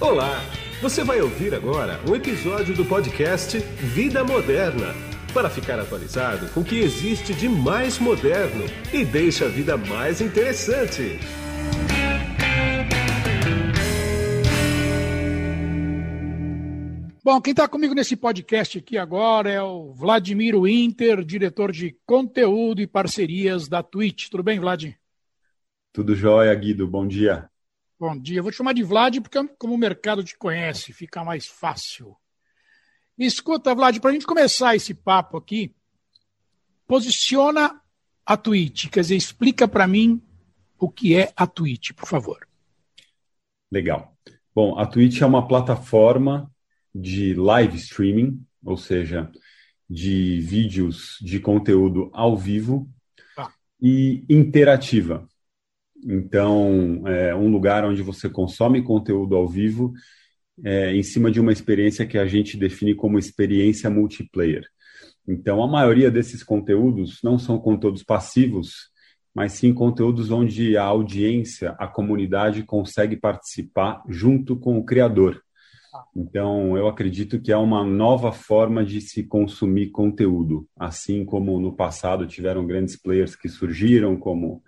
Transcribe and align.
Olá! 0.00 0.40
Você 0.80 1.04
vai 1.04 1.20
ouvir 1.20 1.54
agora 1.54 2.00
um 2.08 2.16
episódio 2.16 2.74
do 2.74 2.86
podcast 2.86 3.58
Vida 3.58 4.24
Moderna 4.24 4.94
para 5.34 5.50
ficar 5.50 5.78
atualizado 5.78 6.48
com 6.54 6.60
o 6.60 6.64
que 6.64 6.78
existe 6.78 7.34
de 7.34 7.46
mais 7.46 7.98
moderno 7.98 8.64
e 8.94 9.04
deixa 9.04 9.44
a 9.44 9.48
vida 9.48 9.76
mais 9.76 10.22
interessante. 10.22 11.18
Bom, 17.22 17.38
quem 17.38 17.50
está 17.50 17.68
comigo 17.68 17.92
nesse 17.92 18.16
podcast 18.16 18.78
aqui 18.78 18.96
agora 18.96 19.50
é 19.50 19.60
o 19.60 19.92
Vladimir 19.92 20.58
Winter, 20.58 21.22
diretor 21.22 21.70
de 21.70 21.94
conteúdo 22.06 22.80
e 22.80 22.86
parcerias 22.86 23.68
da 23.68 23.82
Twitch. 23.82 24.30
Tudo 24.30 24.42
bem, 24.42 24.58
Vlad? 24.58 24.94
Tudo 25.92 26.16
jóia, 26.16 26.54
Guido. 26.54 26.88
Bom 26.88 27.06
dia. 27.06 27.49
Bom 28.00 28.18
dia. 28.18 28.40
Vou 28.40 28.50
te 28.50 28.56
chamar 28.56 28.72
de 28.72 28.82
Vlad 28.82 29.20
porque, 29.20 29.46
como 29.58 29.74
o 29.74 29.78
mercado 29.78 30.24
te 30.24 30.34
conhece, 30.34 30.90
fica 30.90 31.22
mais 31.22 31.46
fácil. 31.46 32.16
Escuta, 33.18 33.74
Vlad, 33.74 33.98
para 33.98 34.08
a 34.08 34.12
gente 34.14 34.24
começar 34.24 34.74
esse 34.74 34.94
papo 34.94 35.36
aqui, 35.36 35.76
posiciona 36.86 37.78
a 38.24 38.38
Twitch, 38.38 38.88
quer 38.88 39.02
dizer, 39.02 39.16
explica 39.16 39.68
para 39.68 39.86
mim 39.86 40.22
o 40.78 40.88
que 40.88 41.14
é 41.14 41.30
a 41.36 41.46
Twitch, 41.46 41.92
por 41.92 42.08
favor. 42.08 42.48
Legal. 43.70 44.16
Bom, 44.54 44.78
a 44.78 44.86
Twitch 44.86 45.20
é 45.20 45.26
uma 45.26 45.46
plataforma 45.46 46.50
de 46.94 47.34
live 47.34 47.76
streaming, 47.76 48.42
ou 48.64 48.78
seja, 48.78 49.30
de 49.88 50.40
vídeos 50.40 51.18
de 51.20 51.38
conteúdo 51.38 52.08
ao 52.14 52.34
vivo 52.34 52.88
ah. 53.36 53.52
e 53.78 54.24
interativa. 54.26 55.28
Então, 56.04 57.06
é 57.06 57.34
um 57.34 57.50
lugar 57.50 57.84
onde 57.84 58.02
você 58.02 58.28
consome 58.28 58.82
conteúdo 58.82 59.36
ao 59.36 59.46
vivo 59.46 59.92
é, 60.64 60.94
em 60.94 61.02
cima 61.02 61.30
de 61.30 61.40
uma 61.40 61.52
experiência 61.52 62.06
que 62.06 62.18
a 62.18 62.26
gente 62.26 62.56
define 62.56 62.94
como 62.94 63.18
experiência 63.18 63.90
multiplayer. 63.90 64.64
Então, 65.28 65.62
a 65.62 65.68
maioria 65.68 66.10
desses 66.10 66.42
conteúdos 66.42 67.20
não 67.22 67.38
são 67.38 67.58
conteúdos 67.58 68.02
passivos, 68.02 68.90
mas 69.34 69.52
sim 69.52 69.72
conteúdos 69.72 70.30
onde 70.30 70.76
a 70.76 70.84
audiência, 70.84 71.70
a 71.78 71.86
comunidade 71.86 72.62
consegue 72.62 73.16
participar 73.16 74.02
junto 74.08 74.56
com 74.56 74.78
o 74.78 74.84
criador. 74.84 75.40
Então, 76.16 76.76
eu 76.76 76.88
acredito 76.88 77.40
que 77.40 77.52
é 77.52 77.56
uma 77.56 77.84
nova 77.84 78.32
forma 78.32 78.84
de 78.84 79.00
se 79.00 79.24
consumir 79.24 79.90
conteúdo, 79.90 80.66
assim 80.78 81.24
como 81.24 81.60
no 81.60 81.74
passado 81.74 82.26
tiveram 82.26 82.66
grandes 82.66 82.96
players 82.96 83.36
que 83.36 83.48
surgiram, 83.48 84.16
como 84.16 84.62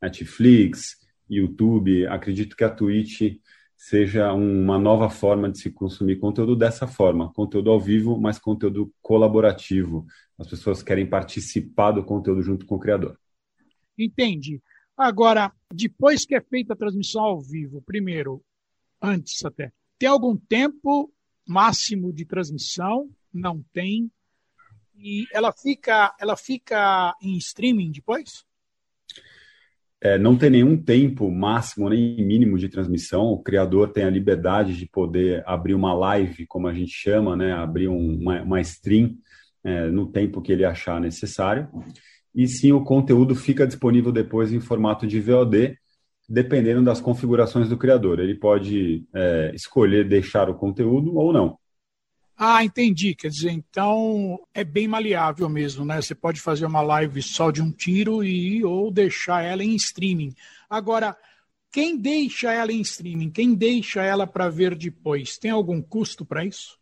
Netflix, 0.00 0.96
YouTube. 1.28 2.06
Acredito 2.06 2.56
que 2.56 2.64
a 2.64 2.70
Twitch 2.70 3.38
seja 3.76 4.32
uma 4.32 4.78
nova 4.78 5.08
forma 5.08 5.48
de 5.48 5.58
se 5.58 5.70
consumir 5.70 6.16
conteúdo 6.16 6.56
dessa 6.56 6.86
forma, 6.86 7.32
conteúdo 7.32 7.70
ao 7.70 7.80
vivo, 7.80 8.20
mas 8.20 8.38
conteúdo 8.38 8.92
colaborativo. 9.00 10.04
As 10.36 10.48
pessoas 10.48 10.82
querem 10.82 11.08
participar 11.08 11.92
do 11.92 12.04
conteúdo 12.04 12.42
junto 12.42 12.66
com 12.66 12.74
o 12.74 12.80
criador. 12.80 13.18
Entendi. 13.96 14.60
Agora, 14.96 15.52
depois 15.72 16.26
que 16.26 16.34
é 16.34 16.40
feita 16.40 16.72
a 16.72 16.76
transmissão 16.76 17.22
ao 17.22 17.40
vivo, 17.40 17.80
primeiro, 17.82 18.42
antes 19.00 19.44
até, 19.44 19.72
tem 19.96 20.08
algum 20.08 20.36
tempo 20.36 21.12
máximo 21.46 22.12
de 22.12 22.24
transmissão? 22.24 23.08
Não 23.32 23.64
tem. 23.72 24.10
E 24.96 25.24
ela 25.32 25.52
fica, 25.52 26.14
ela 26.18 26.36
fica 26.36 27.14
em 27.22 27.36
streaming 27.36 27.92
depois? 27.92 28.44
É, 30.00 30.16
não 30.16 30.36
tem 30.36 30.50
nenhum 30.50 30.76
tempo 30.76 31.30
máximo 31.30 31.88
nem 31.88 32.24
mínimo 32.24 32.56
de 32.56 32.68
transmissão. 32.68 33.26
O 33.26 33.42
criador 33.42 33.92
tem 33.92 34.04
a 34.04 34.10
liberdade 34.10 34.76
de 34.76 34.86
poder 34.86 35.42
abrir 35.46 35.74
uma 35.74 35.92
live, 35.92 36.46
como 36.46 36.68
a 36.68 36.74
gente 36.74 36.92
chama, 36.92 37.36
né? 37.36 37.52
abrir 37.52 37.88
um, 37.88 38.18
uma, 38.20 38.42
uma 38.42 38.60
stream 38.60 39.16
é, 39.64 39.88
no 39.88 40.06
tempo 40.06 40.40
que 40.40 40.52
ele 40.52 40.64
achar 40.64 41.00
necessário. 41.00 41.68
E 42.34 42.46
sim, 42.46 42.70
o 42.72 42.84
conteúdo 42.84 43.34
fica 43.34 43.66
disponível 43.66 44.12
depois 44.12 44.52
em 44.52 44.60
formato 44.60 45.06
de 45.06 45.20
VOD, 45.20 45.76
dependendo 46.28 46.84
das 46.84 47.00
configurações 47.00 47.68
do 47.68 47.76
criador. 47.76 48.20
Ele 48.20 48.36
pode 48.36 49.04
é, 49.12 49.50
escolher 49.54 50.08
deixar 50.08 50.48
o 50.48 50.54
conteúdo 50.54 51.16
ou 51.16 51.32
não. 51.32 51.58
Ah, 52.40 52.64
entendi. 52.64 53.16
Quer 53.16 53.30
dizer, 53.30 53.50
então 53.50 54.38
é 54.54 54.62
bem 54.62 54.86
maleável 54.86 55.48
mesmo, 55.48 55.84
né? 55.84 56.00
Você 56.00 56.14
pode 56.14 56.40
fazer 56.40 56.66
uma 56.66 56.80
live 56.80 57.20
só 57.20 57.50
de 57.50 57.60
um 57.60 57.72
tiro 57.72 58.22
e 58.22 58.64
ou 58.64 58.92
deixar 58.92 59.42
ela 59.42 59.64
em 59.64 59.74
streaming. 59.74 60.32
Agora, 60.70 61.16
quem 61.72 61.98
deixa 61.98 62.52
ela 62.52 62.70
em 62.70 62.80
streaming? 62.80 63.30
Quem 63.30 63.56
deixa 63.56 64.02
ela 64.02 64.24
para 64.24 64.48
ver 64.48 64.76
depois? 64.76 65.36
Tem 65.36 65.50
algum 65.50 65.82
custo 65.82 66.24
para 66.24 66.44
isso? 66.44 66.78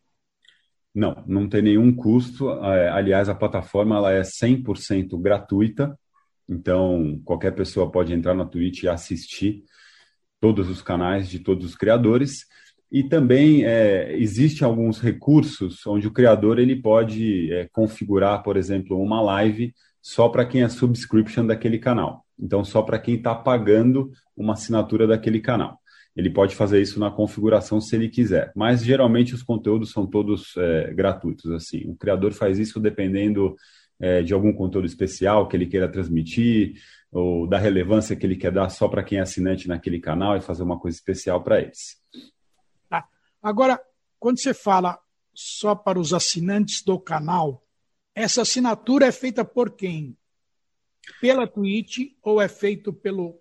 Não, 0.94 1.24
não 1.26 1.48
tem 1.48 1.62
nenhum 1.62 1.90
custo. 1.94 2.50
É, 2.50 2.90
aliás, 2.90 3.30
a 3.30 3.34
plataforma 3.34 3.96
ela 3.96 4.12
é 4.12 4.22
100% 4.22 5.18
gratuita. 5.18 5.98
Então, 6.46 7.18
qualquer 7.24 7.54
pessoa 7.54 7.90
pode 7.90 8.12
entrar 8.12 8.34
na 8.34 8.44
Twitch 8.44 8.82
e 8.82 8.88
assistir 8.88 9.64
todos 10.38 10.68
os 10.68 10.82
canais 10.82 11.30
de 11.30 11.38
todos 11.38 11.64
os 11.64 11.74
criadores. 11.74 12.46
E 12.90 13.02
também 13.02 13.64
é, 13.64 14.16
existe 14.16 14.64
alguns 14.64 15.00
recursos 15.00 15.84
onde 15.86 16.06
o 16.06 16.12
criador 16.12 16.58
ele 16.58 16.76
pode 16.76 17.52
é, 17.52 17.68
configurar, 17.72 18.42
por 18.42 18.56
exemplo, 18.56 19.00
uma 19.00 19.20
live 19.20 19.74
só 20.00 20.28
para 20.28 20.46
quem 20.46 20.62
é 20.62 20.68
subscription 20.68 21.46
daquele 21.46 21.78
canal. 21.78 22.24
Então, 22.38 22.64
só 22.64 22.82
para 22.82 22.98
quem 22.98 23.16
está 23.16 23.34
pagando 23.34 24.10
uma 24.36 24.52
assinatura 24.52 25.06
daquele 25.06 25.40
canal. 25.40 25.80
Ele 26.14 26.30
pode 26.30 26.54
fazer 26.54 26.80
isso 26.80 27.00
na 27.00 27.10
configuração 27.10 27.80
se 27.80 27.96
ele 27.96 28.08
quiser. 28.08 28.52
Mas 28.54 28.84
geralmente 28.84 29.34
os 29.34 29.42
conteúdos 29.42 29.90
são 29.90 30.06
todos 30.06 30.56
é, 30.56 30.94
gratuitos. 30.94 31.50
Assim, 31.50 31.82
o 31.88 31.96
criador 31.96 32.32
faz 32.32 32.58
isso 32.58 32.78
dependendo 32.78 33.56
é, 33.98 34.22
de 34.22 34.32
algum 34.32 34.52
conteúdo 34.52 34.86
especial 34.86 35.48
que 35.48 35.56
ele 35.56 35.66
queira 35.66 35.90
transmitir 35.90 36.74
ou 37.10 37.46
da 37.46 37.58
relevância 37.58 38.16
que 38.16 38.24
ele 38.24 38.36
quer 38.36 38.52
dar 38.52 38.68
só 38.68 38.88
para 38.88 39.02
quem 39.02 39.18
é 39.18 39.22
assinante 39.22 39.68
naquele 39.68 39.98
canal 39.98 40.36
e 40.36 40.40
fazer 40.40 40.62
uma 40.62 40.78
coisa 40.78 40.96
especial 40.96 41.42
para 41.42 41.60
eles. 41.60 41.96
Agora, 43.46 43.80
quando 44.18 44.40
você 44.40 44.52
fala 44.52 44.98
só 45.32 45.72
para 45.72 46.00
os 46.00 46.12
assinantes 46.12 46.82
do 46.82 46.98
canal, 46.98 47.64
essa 48.12 48.42
assinatura 48.42 49.06
é 49.06 49.12
feita 49.12 49.44
por 49.44 49.76
quem? 49.76 50.16
Pela 51.20 51.46
Twitch 51.46 51.98
ou 52.24 52.42
é 52.42 52.48
feito 52.48 52.92
pelo, 52.92 53.40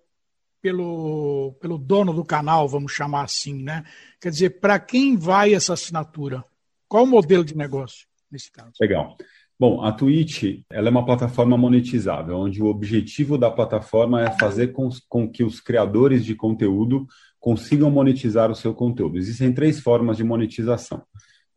pelo, 0.62 1.56
pelo 1.60 1.76
dono 1.76 2.12
do 2.12 2.24
canal, 2.24 2.68
vamos 2.68 2.92
chamar 2.92 3.24
assim, 3.24 3.64
né? 3.64 3.82
Quer 4.20 4.30
dizer, 4.30 4.60
para 4.60 4.78
quem 4.78 5.16
vai 5.16 5.52
essa 5.52 5.72
assinatura? 5.72 6.44
Qual 6.86 7.02
o 7.02 7.08
modelo 7.08 7.44
de 7.44 7.56
negócio 7.56 8.06
nesse 8.30 8.52
caso? 8.52 8.74
Legal. 8.80 9.16
Bom, 9.58 9.82
a 9.82 9.90
Twitch 9.90 10.60
ela 10.70 10.86
é 10.86 10.90
uma 10.90 11.04
plataforma 11.04 11.58
monetizável, 11.58 12.36
onde 12.36 12.62
o 12.62 12.66
objetivo 12.66 13.36
da 13.36 13.50
plataforma 13.50 14.22
é 14.22 14.30
fazer 14.38 14.68
com, 14.68 14.88
com 15.08 15.28
que 15.28 15.42
os 15.42 15.58
criadores 15.58 16.24
de 16.24 16.36
conteúdo 16.36 17.08
consigam 17.46 17.88
monetizar 17.88 18.50
o 18.50 18.56
seu 18.56 18.74
conteúdo. 18.74 19.16
Existem 19.16 19.52
três 19.52 19.78
formas 19.78 20.16
de 20.16 20.24
monetização. 20.24 21.04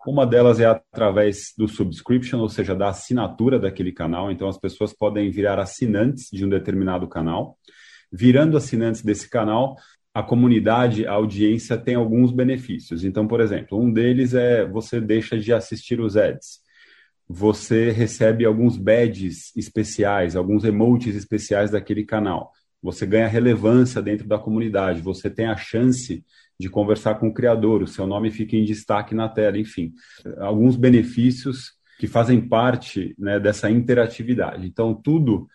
Uma 0.06 0.24
delas 0.24 0.60
é 0.60 0.66
através 0.66 1.52
do 1.58 1.68
subscription, 1.68 2.38
ou 2.38 2.48
seja, 2.48 2.76
da 2.76 2.90
assinatura 2.90 3.58
daquele 3.58 3.92
canal. 3.92 4.32
Então, 4.32 4.48
as 4.48 4.56
pessoas 4.56 4.94
podem 4.94 5.32
virar 5.32 5.58
assinantes 5.58 6.30
de 6.32 6.46
um 6.46 6.50
determinado 6.50 7.08
canal. 7.08 7.58
Virando 8.12 8.56
assinantes 8.56 9.02
desse 9.02 9.28
canal, 9.28 9.78
a 10.14 10.22
comunidade, 10.22 11.08
a 11.08 11.14
audiência 11.14 11.76
tem 11.76 11.96
alguns 11.96 12.32
benefícios. 12.32 13.04
Então, 13.04 13.28
por 13.28 13.42
exemplo, 13.42 13.82
um 13.82 13.92
deles 13.92 14.36
é 14.36 14.68
você 14.68 15.02
deixa 15.02 15.40
de 15.40 15.52
assistir 15.52 16.00
os 16.00 16.16
ads. 16.16 16.60
Você 17.28 17.90
recebe 17.90 18.46
alguns 18.46 18.78
badges 18.78 19.52
especiais, 19.58 20.36
alguns 20.36 20.64
emotes 20.64 21.16
especiais 21.16 21.72
daquele 21.72 22.06
canal 22.06 22.52
você 22.82 23.06
ganha 23.06 23.28
relevância 23.28 24.02
dentro 24.02 24.28
da 24.28 24.38
comunidade, 24.38 25.02
você 25.02 25.30
tem 25.30 25.48
a 25.48 25.58
chance 25.58 26.24
de 26.60 26.70
conversar 26.70 27.16
com 27.16 27.30
o 27.30 27.34
criador, 27.34 27.82
o 27.82 27.88
seu 27.88 28.06
nome 28.06 28.32
fica 28.32 28.56
em 28.56 28.66
destaque 28.66 29.16
na 29.16 29.30
tela, 29.30 29.58
enfim, 29.58 29.94
alguns 30.38 30.76
benefícios 30.76 31.74
que 32.00 32.08
fazem 32.08 32.40
parte 32.40 33.16
né, 33.18 33.40
dessa 33.40 33.70
interatividade. 33.70 34.66
Então, 34.66 34.94
tudo 34.94 35.48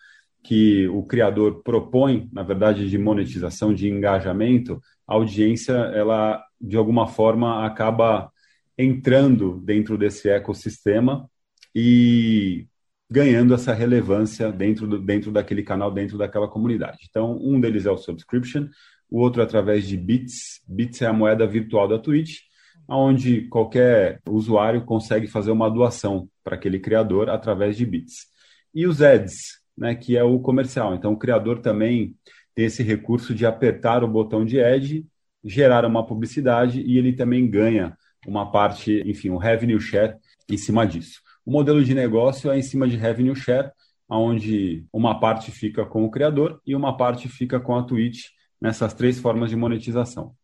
que 0.43 0.87
o 0.89 1.03
criador 1.03 1.63
propõe, 1.63 2.29
na 2.31 2.43
verdade, 2.43 2.87
de 2.87 2.97
monetização, 2.97 3.73
de 3.73 3.89
engajamento, 3.89 4.79
a 5.07 5.15
audiência, 5.15 5.73
ela, 5.73 6.43
de 6.61 6.77
alguma 6.77 7.07
forma, 7.07 7.65
acaba 7.65 8.31
entrando 8.77 9.59
dentro 9.63 9.97
desse 9.97 10.29
ecossistema 10.29 11.27
e 11.73 12.67
ganhando 13.09 13.53
essa 13.53 13.73
relevância 13.73 14.51
dentro, 14.51 14.87
do, 14.87 14.99
dentro 14.99 15.31
daquele 15.31 15.63
canal, 15.63 15.91
dentro 15.91 16.17
daquela 16.17 16.47
comunidade. 16.47 16.99
Então, 17.09 17.37
um 17.41 17.59
deles 17.59 17.85
é 17.85 17.91
o 17.91 17.97
subscription, 17.97 18.67
o 19.09 19.19
outro 19.19 19.41
é 19.41 19.45
através 19.45 19.87
de 19.87 19.95
bits. 19.95 20.61
Bits 20.67 21.01
é 21.01 21.07
a 21.07 21.13
moeda 21.13 21.45
virtual 21.45 21.87
da 21.87 21.99
Twitch, 21.99 22.39
onde 22.87 23.43
qualquer 23.47 24.19
usuário 24.27 24.83
consegue 24.83 25.27
fazer 25.27 25.51
uma 25.51 25.69
doação 25.69 26.27
para 26.43 26.55
aquele 26.55 26.79
criador 26.79 27.29
através 27.29 27.77
de 27.77 27.85
bits. 27.85 28.27
E 28.73 28.85
os 28.85 29.01
ads, 29.01 29.59
né, 29.77 29.95
que 29.95 30.17
é 30.17 30.23
o 30.23 30.39
comercial. 30.39 30.95
Então, 30.95 31.13
o 31.13 31.17
criador 31.17 31.59
também 31.59 32.15
tem 32.53 32.65
esse 32.65 32.83
recurso 32.83 33.33
de 33.33 33.45
apertar 33.45 34.03
o 34.03 34.07
botão 34.07 34.45
de 34.45 34.61
ad 34.61 35.05
gerar 35.43 35.85
uma 35.85 36.05
publicidade 36.05 36.81
e 36.81 36.97
ele 36.97 37.13
também 37.13 37.47
ganha 37.47 37.95
uma 38.25 38.49
parte, 38.51 39.03
enfim, 39.05 39.29
um 39.29 39.37
revenue 39.37 39.79
share 39.79 40.15
em 40.49 40.57
cima 40.57 40.85
disso. 40.87 41.21
O 41.45 41.51
modelo 41.51 41.83
de 41.83 41.93
negócio 41.93 42.51
é 42.51 42.57
em 42.57 42.63
cima 42.63 42.87
de 42.87 42.95
revenue 42.95 43.35
share, 43.35 43.71
onde 44.09 44.85
uma 44.91 45.19
parte 45.19 45.51
fica 45.51 45.85
com 45.85 46.03
o 46.03 46.09
criador 46.09 46.61
e 46.65 46.75
uma 46.75 46.97
parte 46.97 47.29
fica 47.29 47.59
com 47.59 47.75
a 47.75 47.83
Twitch 47.83 48.29
nessas 48.59 48.93
três 48.93 49.19
formas 49.19 49.49
de 49.49 49.55
monetização. 49.55 50.35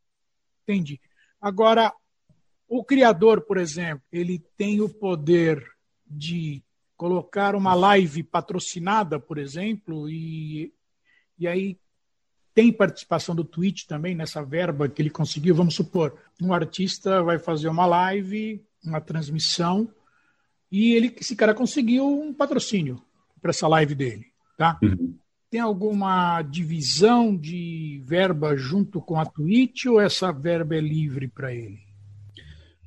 Entendi. 0.64 1.00
Agora, 1.42 1.92
o 2.68 2.84
criador, 2.84 3.42
por 3.42 3.58
exemplo, 3.58 4.04
ele 4.12 4.44
tem 4.56 4.80
o 4.80 4.88
poder 4.88 5.64
de 6.06 6.64
colocar 6.96 7.56
uma 7.56 7.74
live 7.74 8.22
patrocinada, 8.22 9.20
por 9.20 9.40
exemplo, 9.40 10.08
e, 10.08 10.72
e 11.38 11.48
aí 11.48 11.80
tem 12.54 12.72
participação 12.72 13.34
do 13.34 13.44
Twitch 13.44 13.86
também 13.86 14.14
nessa 14.14 14.44
verba 14.44 14.88
que 14.88 15.02
ele 15.02 15.10
conseguiu. 15.10 15.56
Vamos 15.56 15.74
supor, 15.74 16.16
um 16.40 16.54
artista 16.54 17.24
vai 17.24 17.40
fazer 17.40 17.70
uma 17.70 17.86
live, 17.86 18.64
uma 18.84 19.02
transmissão, 19.02 19.90
e 20.72 20.94
ele, 20.94 21.14
esse 21.20 21.36
cara 21.36 21.54
conseguiu 21.54 22.08
um 22.08 22.34
patrocínio 22.34 23.02
para 23.42 23.50
essa 23.50 23.68
live 23.68 23.94
dele, 23.94 24.26
tá? 24.58 24.80
Uhum. 24.82 25.16
Tem 25.50 25.60
alguma 25.60 26.42
divisão 26.44 27.36
de 27.36 28.02
verba 28.06 28.56
junto 28.56 29.02
com 29.02 29.20
a 29.20 29.26
Twitch 29.26 29.86
ou 29.88 30.00
essa 30.00 30.32
verba 30.32 30.76
é 30.76 30.80
livre 30.80 31.28
para 31.28 31.54
ele? 31.54 31.80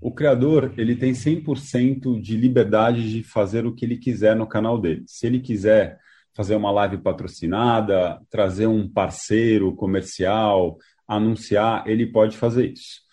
O 0.00 0.10
criador, 0.10 0.72
ele 0.76 0.96
tem 0.96 1.12
100% 1.12 2.20
de 2.20 2.36
liberdade 2.36 3.10
de 3.10 3.22
fazer 3.22 3.66
o 3.66 3.74
que 3.74 3.84
ele 3.84 3.98
quiser 3.98 4.34
no 4.34 4.46
canal 4.46 4.80
dele. 4.80 5.02
Se 5.06 5.26
ele 5.26 5.40
quiser 5.40 5.98
fazer 6.34 6.56
uma 6.56 6.70
live 6.70 6.98
patrocinada, 6.98 8.20
trazer 8.30 8.66
um 8.66 8.88
parceiro 8.88 9.74
comercial, 9.74 10.78
anunciar, 11.06 11.86
ele 11.86 12.06
pode 12.06 12.36
fazer 12.36 12.72
isso. 12.72 13.03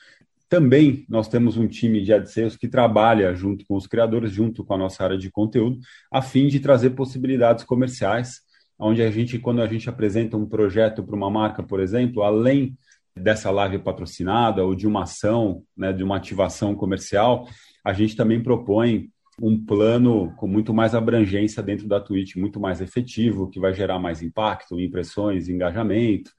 Também 0.51 1.05
nós 1.07 1.29
temos 1.29 1.55
um 1.55 1.65
time 1.65 2.01
de 2.03 2.11
AdSales 2.11 2.57
que 2.57 2.67
trabalha 2.67 3.33
junto 3.33 3.65
com 3.65 3.77
os 3.77 3.87
criadores, 3.87 4.33
junto 4.33 4.65
com 4.65 4.73
a 4.73 4.77
nossa 4.77 5.01
área 5.01 5.17
de 5.17 5.31
conteúdo, 5.31 5.79
a 6.11 6.21
fim 6.21 6.49
de 6.49 6.59
trazer 6.59 6.89
possibilidades 6.89 7.63
comerciais 7.63 8.41
onde 8.77 9.01
a 9.01 9.09
gente, 9.09 9.39
quando 9.39 9.61
a 9.61 9.67
gente 9.67 9.87
apresenta 9.87 10.35
um 10.35 10.45
projeto 10.45 11.05
para 11.05 11.15
uma 11.15 11.29
marca, 11.29 11.63
por 11.63 11.79
exemplo, 11.79 12.21
além 12.21 12.77
dessa 13.15 13.49
live 13.49 13.79
patrocinada 13.79 14.65
ou 14.65 14.75
de 14.75 14.85
uma 14.85 15.03
ação, 15.03 15.63
né, 15.77 15.93
de 15.93 16.03
uma 16.03 16.17
ativação 16.17 16.75
comercial, 16.75 17.47
a 17.81 17.93
gente 17.93 18.17
também 18.17 18.43
propõe 18.43 19.09
um 19.41 19.57
plano 19.57 20.35
com 20.35 20.47
muito 20.47 20.73
mais 20.73 20.93
abrangência 20.93 21.63
dentro 21.63 21.87
da 21.87 22.01
Twitch, 22.01 22.35
muito 22.35 22.59
mais 22.59 22.81
efetivo, 22.81 23.49
que 23.49 23.59
vai 23.59 23.73
gerar 23.73 23.99
mais 23.99 24.21
impacto, 24.21 24.77
impressões, 24.81 25.47
engajamento. 25.47 26.29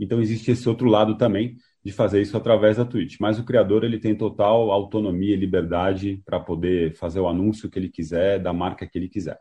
Então 0.00 0.20
existe 0.20 0.50
esse 0.50 0.68
outro 0.68 0.88
lado 0.88 1.16
também 1.16 1.56
de 1.84 1.90
fazer 1.92 2.22
isso 2.22 2.36
através 2.36 2.76
da 2.76 2.84
Twitch. 2.84 3.16
Mas 3.20 3.38
o 3.38 3.44
criador 3.44 3.84
ele 3.84 3.98
tem 3.98 4.16
total 4.16 4.70
autonomia 4.70 5.34
e 5.34 5.38
liberdade 5.38 6.22
para 6.24 6.38
poder 6.38 6.94
fazer 6.94 7.20
o 7.20 7.28
anúncio 7.28 7.68
que 7.68 7.78
ele 7.78 7.88
quiser, 7.88 8.38
da 8.38 8.52
marca 8.52 8.86
que 8.86 8.98
ele 8.98 9.08
quiser. 9.08 9.38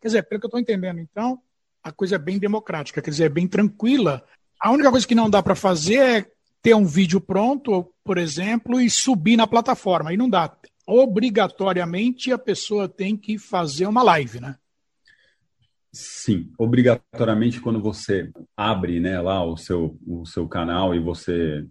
Quer 0.00 0.08
dizer, 0.08 0.22
pelo 0.24 0.40
que 0.40 0.46
eu 0.46 0.48
estou 0.48 0.60
entendendo, 0.60 1.00
então, 1.00 1.40
a 1.82 1.92
coisa 1.92 2.16
é 2.16 2.18
bem 2.18 2.38
democrática, 2.38 3.00
quer 3.00 3.10
dizer, 3.10 3.24
é 3.24 3.28
bem 3.28 3.46
tranquila. 3.46 4.24
A 4.60 4.70
única 4.70 4.90
coisa 4.90 5.06
que 5.06 5.14
não 5.14 5.30
dá 5.30 5.42
para 5.42 5.54
fazer 5.54 5.98
é 5.98 6.26
ter 6.60 6.74
um 6.74 6.84
vídeo 6.84 7.20
pronto, 7.20 7.92
por 8.04 8.18
exemplo, 8.18 8.80
e 8.80 8.90
subir 8.90 9.36
na 9.36 9.46
plataforma. 9.46 10.10
Aí 10.10 10.16
não 10.16 10.28
dá. 10.28 10.56
Obrigatoriamente 10.86 12.32
a 12.32 12.38
pessoa 12.38 12.88
tem 12.88 13.16
que 13.16 13.38
fazer 13.38 13.86
uma 13.86 14.02
live, 14.02 14.40
né? 14.40 14.56
Sim, 16.00 16.52
obrigatoriamente 16.56 17.60
quando 17.60 17.82
você 17.82 18.30
abre 18.56 19.00
né, 19.00 19.20
lá 19.20 19.44
o 19.44 19.56
seu, 19.56 19.98
o 20.06 20.24
seu 20.24 20.46
canal 20.46 20.94
e 20.94 21.00
você 21.00 21.66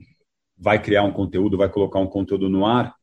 vai 0.57 0.81
criar 0.81 1.03
um 1.03 1.13
conteúdo, 1.13 1.57
vai 1.57 1.69
colocar 1.69 1.99
um 1.99 2.07
conteúdo 2.07 2.49
no 2.49 2.65
ar, 2.65 2.93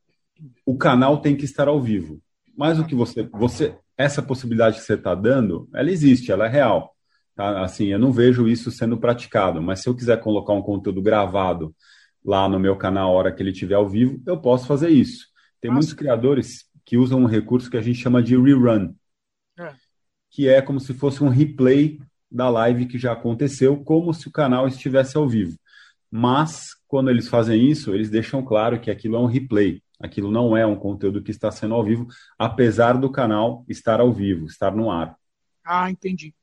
o 0.67 0.77
canal 0.77 1.23
tem 1.23 1.35
que 1.35 1.47
estar 1.47 1.67
ao 1.67 1.81
vivo. 1.81 2.21
Mas 2.55 2.79
o 2.79 2.85
que 2.85 2.95
você, 2.95 3.23
você 3.23 3.75
essa 3.97 4.23
possibilidade 4.23 4.77
que 4.77 4.85
você 4.85 4.97
está 4.97 5.15
dando, 5.15 5.67
ela 5.75 5.91
existe, 5.91 6.31
ela 6.31 6.45
é 6.45 6.49
real. 6.51 6.95
Tá? 7.35 7.65
Assim, 7.65 7.87
eu 7.87 7.99
não 7.99 8.13
vejo 8.13 8.47
isso 8.47 8.71
sendo 8.71 8.99
praticado, 8.99 9.63
mas 9.63 9.81
se 9.81 9.89
eu 9.89 9.95
quiser 9.95 10.21
colocar 10.21 10.53
um 10.53 10.61
conteúdo 10.61 11.01
gravado 11.01 11.75
lá 12.23 12.47
no 12.51 12.61
meu 12.61 12.77
canal 12.77 13.09
a 13.09 13.15
hora 13.15 13.33
que 13.33 13.43
ele 13.43 13.51
estiver 13.51 13.77
ao 13.77 13.89
vivo, 13.89 14.21
eu 14.27 14.37
posso 14.37 14.67
fazer 14.67 14.91
isso. 14.91 15.25
Tem 15.59 15.71
Nossa. 15.71 15.79
muitos 15.79 15.95
criadores 15.95 16.67
que 16.85 16.99
usam 16.99 17.21
um 17.21 17.27
recurso 17.27 17.71
que 17.71 17.79
a 17.79 17.83
gente 17.83 17.99
chama 17.99 18.23
de 18.23 18.37
rerun. 18.37 18.93
Que 20.35 20.49
é 20.49 20.61
como 20.61 20.81
se 20.81 20.93
fosse 20.93 21.23
um 21.23 21.29
replay 21.29 22.01
da 22.29 22.51
live 22.51 22.87
que 22.87 22.99
já 22.99 23.13
aconteceu, 23.13 23.77
como 23.85 24.13
se 24.13 24.27
o 24.27 24.33
canal 24.33 24.67
estivesse 24.67 25.17
ao 25.17 25.29
vivo. 25.29 25.57
Mas, 26.11 26.71
quando 26.89 27.09
eles 27.09 27.29
fazem 27.29 27.71
isso, 27.71 27.95
eles 27.95 28.11
deixam 28.11 28.45
claro 28.45 28.81
que 28.81 28.91
aquilo 28.91 29.15
é 29.15 29.21
um 29.21 29.27
replay. 29.27 29.81
Aquilo 30.01 30.33
não 30.33 30.57
é 30.57 30.67
um 30.67 30.75
conteúdo 30.75 31.23
que 31.23 31.31
está 31.31 31.53
sendo 31.53 31.75
ao 31.75 31.85
vivo, 31.85 32.09
apesar 32.37 32.95
do 32.95 33.09
canal 33.13 33.65
estar 33.69 34.01
ao 34.01 34.13
vivo, 34.13 34.47
estar 34.47 34.75
no 34.75 34.91
ar. 34.91 35.17
Ah, 35.65 35.89
entendi. 35.89 36.35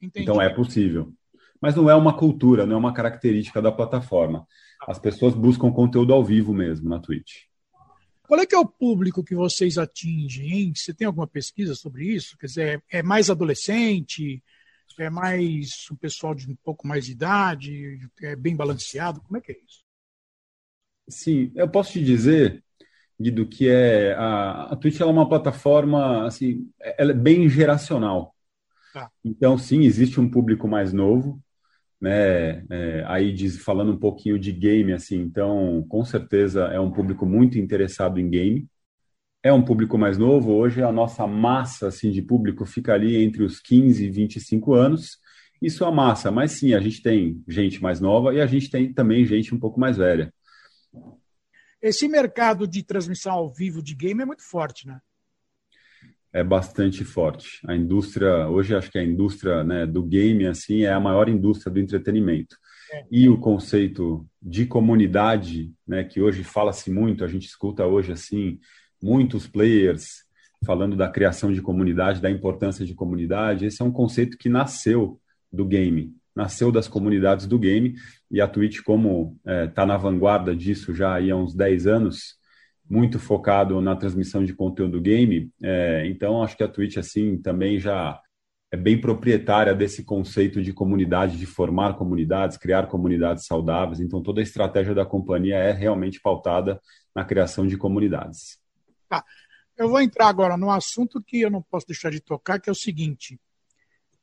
entendi. 0.00 0.22
Então 0.22 0.40
é 0.40 0.48
possível. 0.48 1.12
Mas 1.60 1.74
não 1.74 1.90
é 1.90 1.94
uma 1.96 2.16
cultura, 2.16 2.64
não 2.64 2.76
é 2.76 2.78
uma 2.78 2.94
característica 2.94 3.60
da 3.60 3.72
plataforma. 3.72 4.46
As 4.86 5.00
pessoas 5.00 5.34
buscam 5.34 5.72
conteúdo 5.72 6.14
ao 6.14 6.24
vivo 6.24 6.54
mesmo 6.54 6.88
na 6.88 7.00
Twitch. 7.00 7.49
Qual 8.30 8.40
é 8.40 8.46
que 8.46 8.54
é 8.54 8.58
o 8.60 8.64
público 8.64 9.24
que 9.24 9.34
vocês 9.34 9.76
atingem, 9.76 10.52
hein? 10.52 10.72
Você 10.72 10.94
tem 10.94 11.04
alguma 11.04 11.26
pesquisa 11.26 11.74
sobre 11.74 12.04
isso? 12.04 12.38
Quer 12.38 12.46
dizer, 12.46 12.84
é 12.88 13.02
mais 13.02 13.28
adolescente? 13.28 14.40
É 15.00 15.10
mais 15.10 15.90
o 15.90 15.96
pessoal 15.96 16.32
de 16.32 16.48
um 16.48 16.54
pouco 16.62 16.86
mais 16.86 17.06
de 17.06 17.10
idade? 17.10 17.98
É 18.22 18.36
bem 18.36 18.54
balanceado? 18.54 19.20
Como 19.20 19.36
é 19.36 19.40
que 19.40 19.50
é 19.50 19.56
isso? 19.56 19.82
Sim, 21.08 21.50
eu 21.56 21.68
posso 21.68 21.94
te 21.94 22.04
dizer, 22.04 22.62
Guido, 23.20 23.48
que 23.48 23.68
é 23.68 24.14
a, 24.14 24.66
a 24.66 24.76
Twitch 24.76 25.00
é 25.00 25.04
uma 25.04 25.28
plataforma 25.28 26.24
assim, 26.24 26.70
ela 26.78 27.10
é 27.10 27.14
bem 27.14 27.48
geracional. 27.48 28.32
Tá. 28.92 29.10
Então, 29.24 29.58
sim, 29.58 29.80
existe 29.80 30.20
um 30.20 30.30
público 30.30 30.68
mais 30.68 30.92
novo, 30.92 31.42
né? 32.00 32.64
É, 32.70 33.04
aí 33.06 33.32
diz, 33.32 33.58
falando 33.58 33.92
um 33.92 33.98
pouquinho 33.98 34.38
de 34.38 34.52
game, 34.52 34.92
assim, 34.92 35.20
então, 35.20 35.84
com 35.88 36.04
certeza 36.04 36.64
é 36.64 36.80
um 36.80 36.90
público 36.90 37.26
muito 37.26 37.58
interessado 37.58 38.18
em 38.18 38.28
game. 38.28 38.68
É 39.42 39.52
um 39.52 39.62
público 39.62 39.96
mais 39.98 40.18
novo. 40.18 40.52
Hoje 40.52 40.82
a 40.82 40.92
nossa 40.92 41.26
massa 41.26 41.88
assim 41.88 42.10
de 42.10 42.22
público 42.22 42.64
fica 42.66 42.94
ali 42.94 43.16
entre 43.16 43.42
os 43.42 43.60
15 43.60 44.04
e 44.04 44.10
25 44.10 44.74
anos. 44.74 45.18
Isso 45.62 45.84
é 45.84 45.90
massa, 45.90 46.30
mas 46.30 46.52
sim, 46.52 46.74
a 46.74 46.80
gente 46.80 47.02
tem 47.02 47.42
gente 47.46 47.82
mais 47.82 48.00
nova 48.00 48.34
e 48.34 48.40
a 48.40 48.46
gente 48.46 48.70
tem 48.70 48.92
também 48.92 49.24
gente 49.26 49.54
um 49.54 49.58
pouco 49.58 49.78
mais 49.78 49.96
velha. 49.98 50.32
Esse 51.82 52.08
mercado 52.08 52.66
de 52.66 52.82
transmissão 52.82 53.32
ao 53.32 53.50
vivo 53.50 53.82
de 53.82 53.94
game 53.94 54.22
é 54.22 54.26
muito 54.26 54.42
forte, 54.42 54.86
né? 54.86 55.00
É 56.32 56.44
bastante 56.44 57.04
forte. 57.04 57.60
A 57.66 57.74
indústria, 57.74 58.48
hoje 58.48 58.74
acho 58.74 58.90
que 58.90 58.98
a 58.98 59.04
indústria 59.04 59.64
né, 59.64 59.86
do 59.86 60.02
game 60.02 60.46
assim 60.46 60.82
é 60.82 60.92
a 60.92 61.00
maior 61.00 61.28
indústria 61.28 61.72
do 61.72 61.80
entretenimento. 61.80 62.56
É. 62.92 63.04
E 63.10 63.28
o 63.28 63.38
conceito 63.38 64.26
de 64.40 64.66
comunidade, 64.66 65.72
né, 65.86 66.04
que 66.04 66.20
hoje 66.20 66.44
fala-se 66.44 66.90
muito, 66.90 67.24
a 67.24 67.28
gente 67.28 67.46
escuta 67.46 67.86
hoje 67.86 68.12
assim 68.12 68.58
muitos 69.02 69.46
players 69.46 70.24
falando 70.64 70.94
da 70.94 71.08
criação 71.08 71.52
de 71.52 71.62
comunidade, 71.62 72.20
da 72.20 72.30
importância 72.30 72.84
de 72.84 72.94
comunidade. 72.94 73.64
Esse 73.64 73.80
é 73.80 73.84
um 73.84 73.92
conceito 73.92 74.36
que 74.36 74.48
nasceu 74.48 75.20
do 75.52 75.64
game 75.64 76.14
nasceu 76.34 76.70
das 76.70 76.88
comunidades 76.88 77.46
do 77.46 77.58
game 77.58 77.94
e 78.30 78.40
a 78.40 78.48
Twitch, 78.48 78.80
como 78.82 79.36
está 79.40 79.52
é, 79.52 79.66
tá 79.66 79.86
na 79.86 79.96
vanguarda 79.96 80.54
disso 80.54 80.94
já 80.94 81.18
há 81.18 81.36
uns 81.36 81.54
10 81.54 81.86
anos, 81.86 82.36
muito 82.90 83.20
focado 83.20 83.80
na 83.80 83.94
transmissão 83.94 84.44
de 84.44 84.52
conteúdo 84.52 84.98
do 84.98 85.00
game, 85.00 85.48
é, 85.62 86.04
então 86.08 86.42
acho 86.42 86.56
que 86.56 86.64
a 86.64 86.68
Twitch 86.68 86.96
assim 86.96 87.40
também 87.40 87.78
já 87.78 88.20
é 88.72 88.76
bem 88.76 89.00
proprietária 89.00 89.72
desse 89.72 90.02
conceito 90.02 90.60
de 90.60 90.72
comunidade, 90.72 91.38
de 91.38 91.46
formar 91.46 91.94
comunidades, 91.94 92.56
criar 92.56 92.88
comunidades 92.88 93.46
saudáveis. 93.46 94.00
Então 94.00 94.20
toda 94.20 94.40
a 94.40 94.42
estratégia 94.42 94.92
da 94.92 95.06
companhia 95.06 95.56
é 95.56 95.72
realmente 95.72 96.20
pautada 96.20 96.80
na 97.14 97.24
criação 97.24 97.64
de 97.64 97.76
comunidades. 97.76 98.58
Tá. 99.08 99.24
Eu 99.76 99.88
vou 99.88 100.00
entrar 100.00 100.28
agora 100.28 100.56
num 100.56 100.70
assunto 100.70 101.22
que 101.22 101.40
eu 101.40 101.50
não 101.50 101.62
posso 101.62 101.86
deixar 101.86 102.10
de 102.10 102.20
tocar, 102.20 102.60
que 102.60 102.68
é 102.68 102.72
o 102.72 102.76
seguinte: 102.76 103.40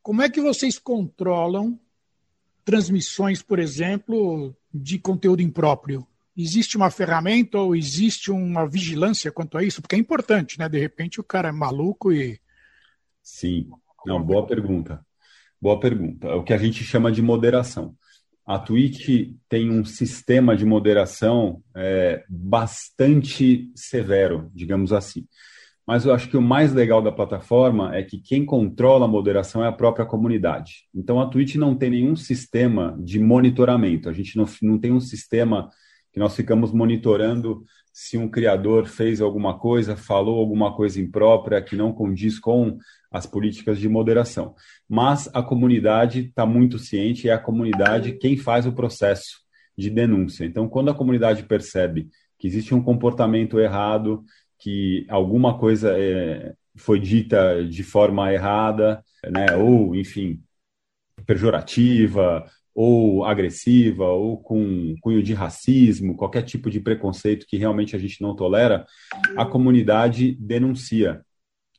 como 0.03 0.21
é 0.21 0.29
que 0.29 0.41
vocês 0.41 0.77
controlam 0.77 1.79
transmissões, 2.65 3.41
por 3.41 3.59
exemplo, 3.59 4.53
de 4.73 4.99
conteúdo 4.99 5.41
impróprio? 5.41 6.05
Existe 6.37 6.77
uma 6.77 6.91
ferramenta 6.91 7.57
ou 7.57 7.75
existe 7.75 8.29
uma 8.29 8.69
vigilância 8.69 9.31
quanto 9.31 9.57
a 9.57 9.63
isso? 9.63 9.81
Porque 9.81 9.95
é 9.95 9.99
importante, 9.99 10.59
né? 10.59 10.69
De 10.69 10.77
repente 10.77 11.19
o 11.19 11.23
cara 11.23 11.49
é 11.49 11.51
maluco 11.51 12.13
e. 12.13 12.39
Sim, 13.23 13.67
não, 14.05 14.23
boa 14.23 14.45
pergunta. 14.45 15.03
Boa 15.59 15.79
pergunta. 15.79 16.27
É 16.27 16.35
o 16.35 16.43
que 16.43 16.53
a 16.53 16.57
gente 16.57 16.83
chama 16.83 17.11
de 17.11 17.21
moderação. 17.21 17.95
A 18.45 18.59
Twitch 18.59 19.33
tem 19.49 19.69
um 19.69 19.83
sistema 19.83 20.55
de 20.55 20.63
moderação 20.63 21.61
é, 21.75 22.23
bastante 22.29 23.69
severo, 23.75 24.49
digamos 24.53 24.93
assim. 24.93 25.27
mas 25.85 26.05
eu 26.05 26.13
acho 26.13 26.29
que 26.29 26.37
o 26.37 26.41
mais 26.41 26.71
legal 26.71 27.01
da 27.01 27.11
plataforma 27.11 27.93
é 27.95 28.03
que 28.03 28.19
quem 28.19 28.45
controla 28.45 29.05
a 29.05 29.07
moderação 29.07 29.63
é 29.63 29.67
a 29.67 29.71
própria 29.71 30.05
comunidade. 30.05 30.87
Então, 30.93 31.19
a 31.19 31.27
Twitch 31.27 31.55
não 31.55 31.75
tem 31.75 31.89
nenhum 31.89 32.15
sistema 32.15 32.97
de 33.01 33.19
monitoramento. 33.19 34.07
A 34.07 34.13
gente 34.13 34.37
não, 34.37 34.45
não 34.61 34.77
tem 34.77 34.93
um 34.93 34.99
sistema 35.01 35.69
que 36.17 36.19
nós 36.19 36.35
ficamos 36.35 36.71
monitorando 36.71 37.63
se 37.93 38.17
um 38.17 38.27
criador 38.27 38.87
fez 38.87 39.21
alguma 39.21 39.59
coisa, 39.59 39.95
falou 39.95 40.39
alguma 40.39 40.75
coisa 40.75 40.99
imprópria 40.99 41.61
que 41.61 41.75
não 41.75 41.93
condiz 41.93 42.39
com 42.39 42.79
as 43.11 43.27
políticas 43.27 43.77
de 43.77 43.87
moderação. 43.87 44.55
Mas 44.89 45.29
a 45.31 45.43
comunidade 45.43 46.21
está 46.21 46.43
muito 46.43 46.79
ciente, 46.79 47.29
é 47.29 47.33
a 47.33 47.37
comunidade 47.37 48.13
quem 48.13 48.35
faz 48.35 48.65
o 48.65 48.73
processo 48.73 49.41
de 49.77 49.91
denúncia. 49.91 50.43
Então, 50.43 50.67
quando 50.67 50.89
a 50.89 50.95
comunidade 50.95 51.43
percebe 51.43 52.09
que 52.39 52.47
existe 52.47 52.73
um 52.73 52.81
comportamento 52.81 53.59
errado, 53.59 54.23
que 54.57 55.05
alguma 55.09 55.55
coisa 55.59 55.95
é, 55.95 56.53
foi 56.75 56.99
dita 56.99 57.63
de 57.63 57.83
forma 57.83 58.33
errada, 58.33 59.03
né, 59.23 59.55
ou, 59.55 59.95
enfim, 59.95 60.41
pejorativa, 61.27 62.43
ou 62.79 63.25
agressiva, 63.25 64.05
ou 64.05 64.37
com 64.37 64.93
cunho 65.01 65.23
de 65.23 65.33
racismo, 65.33 66.15
qualquer 66.15 66.43
tipo 66.43 66.69
de 66.69 66.79
preconceito 66.79 67.47
que 67.47 67.57
realmente 67.57 67.95
a 67.95 67.99
gente 67.99 68.21
não 68.21 68.35
tolera, 68.35 68.85
a 69.35 69.43
comunidade 69.43 70.37
denuncia. 70.39 71.21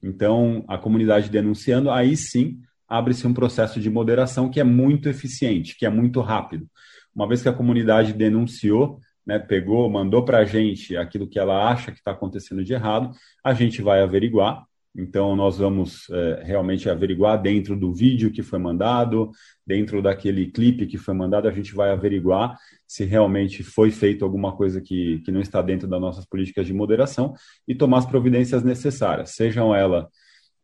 Então, 0.03 0.65
a 0.67 0.77
comunidade 0.77 1.31
denunciando, 1.31 1.89
aí 1.89 2.17
sim 2.17 2.59
abre-se 2.89 3.25
um 3.29 3.33
processo 3.33 3.79
de 3.79 3.89
moderação 3.89 4.51
que 4.51 4.59
é 4.59 4.65
muito 4.65 5.09
eficiente, 5.09 5.77
que 5.79 5.87
é 5.87 5.89
muito 5.89 6.21
rápido. 6.21 6.67
Uma 7.15 7.29
vez 7.29 7.43
que 7.43 7.49
a 7.49 7.53
comunidade 7.53 8.13
denunciou, 8.13 8.99
né, 9.25 9.39
pegou, 9.39 9.89
mandou 9.89 10.25
para 10.25 10.39
a 10.39 10.45
gente 10.45 10.97
aquilo 10.97 11.29
que 11.29 11.39
ela 11.39 11.71
acha 11.71 11.93
que 11.93 11.99
está 11.99 12.11
acontecendo 12.11 12.65
de 12.65 12.73
errado, 12.73 13.13
a 13.45 13.55
gente 13.55 13.81
vai 13.81 14.03
averiguar. 14.03 14.65
Então, 14.97 15.37
nós 15.37 15.59
vamos 15.59 16.09
é, 16.11 16.43
realmente 16.45 16.89
averiguar 16.89 17.41
dentro 17.41 17.77
do 17.77 17.95
vídeo 17.95 18.33
que 18.33 18.43
foi 18.43 18.59
mandado, 18.59 19.31
dentro 19.67 20.03
daquele 20.03 20.51
clipe 20.51 20.87
que 20.87 20.99
foi 20.99 21.15
mandado, 21.15 21.47
a 21.47 21.53
gente 21.53 21.75
vai 21.75 21.91
averiguar 21.91 22.57
se 22.87 23.05
realmente 23.05 23.63
foi 23.63 23.91
feito 23.91 24.25
alguma 24.25 24.57
coisa 24.57 24.81
que, 24.81 25.21
que 25.21 25.31
não 25.31 25.41
está 25.41 25.63
dentro 25.63 25.87
das 25.87 26.01
nossas 26.01 26.25
políticas 26.25 26.67
de 26.67 26.73
moderação 26.73 27.35
e 27.67 27.75
tomar 27.75 27.99
as 27.99 28.07
providências 28.07 28.65
necessárias, 28.65 29.31
sejam 29.31 29.75
ela 29.75 30.09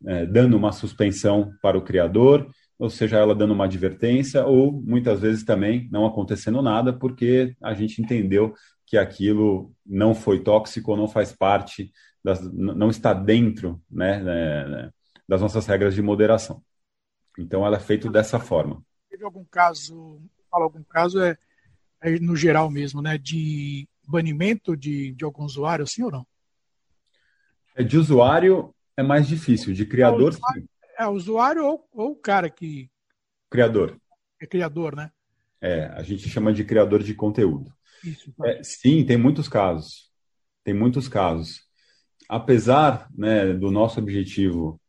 é, 0.07 0.27
dando 0.27 0.57
uma 0.57 0.73
suspensão 0.73 1.53
para 1.63 1.79
o 1.79 1.83
criador, 1.83 2.51
ou 2.79 2.91
seja, 2.91 3.19
ela 3.19 3.35
dando 3.35 3.55
uma 3.55 3.65
advertência, 3.65 4.45
ou 4.45 4.73
muitas 4.73 5.21
vezes 5.21 5.45
também 5.45 5.89
não 5.91 6.07
acontecendo 6.07 6.61
nada, 6.61 6.93
porque 6.93 7.55
a 7.63 7.73
gente 7.73 8.03
entendeu 8.03 8.53
que 8.87 8.97
aquilo 8.97 9.73
não 9.87 10.15
foi 10.15 10.41
tóxico, 10.43 10.91
ou 10.91 10.97
não 10.97 11.09
faz 11.09 11.33
parte, 11.33 11.91
das, 12.25 12.41
não 12.53 12.89
está 12.89 13.13
dentro 13.13 13.81
né, 13.91 14.19
né, 14.21 14.69
né, 14.69 14.91
das 15.29 15.43
nossas 15.43 15.67
regras 15.67 15.95
de 15.95 16.01
moderação. 16.01 16.65
Então, 17.39 17.67
ela 17.67 17.77
é 17.77 17.81
feita 17.81 18.11
dessa 18.11 18.41
forma. 18.41 18.83
Teve 19.11 19.25
algum 19.25 19.45
caso, 19.45 20.21
fala 20.51 20.65
algum 20.65 20.83
caso, 20.85 21.21
é, 21.21 21.37
é, 22.01 22.19
no 22.19 22.35
geral 22.35 22.71
mesmo, 22.71 23.03
né, 23.03 23.19
de 23.19 23.87
banimento 24.07 24.77
de, 24.77 25.13
de 25.13 25.25
algum 25.25 25.45
usuário, 25.45 25.87
sim 25.87 26.03
ou 26.03 26.11
não? 26.11 26.27
É, 27.77 27.83
de 27.83 27.99
usuário 27.99 28.75
é 28.97 29.03
mais 29.03 29.27
difícil, 29.27 29.75
de 29.75 29.85
criador, 29.85 30.33
é, 30.33 30.61
sim. 30.61 30.69
É, 30.99 31.07
usuário 31.07 31.65
ou, 31.65 31.89
ou 31.93 32.13
o 32.13 32.17
cara 32.17 32.49
que. 32.49 32.89
Criador. 33.51 34.01
É 34.41 34.47
criador, 34.47 34.95
né? 34.95 35.11
É, 35.61 35.87
a 35.87 36.03
gente 36.03 36.29
chama 36.29 36.53
de 36.53 36.65
criador 36.65 37.03
de 37.03 37.15
conteúdo. 37.15 37.75
Isso, 38.05 38.33
tá. 38.33 38.49
é, 38.49 38.63
sim, 38.63 39.05
tem 39.05 39.17
muitos 39.17 39.49
casos. 39.49 40.13
Tem 40.63 40.75
muitos 40.75 41.09
casos. 41.09 41.64
Apesar 42.29 43.09
né, 43.17 43.53
do 43.53 43.71
nosso 43.71 44.01
objetivo, 44.01 44.81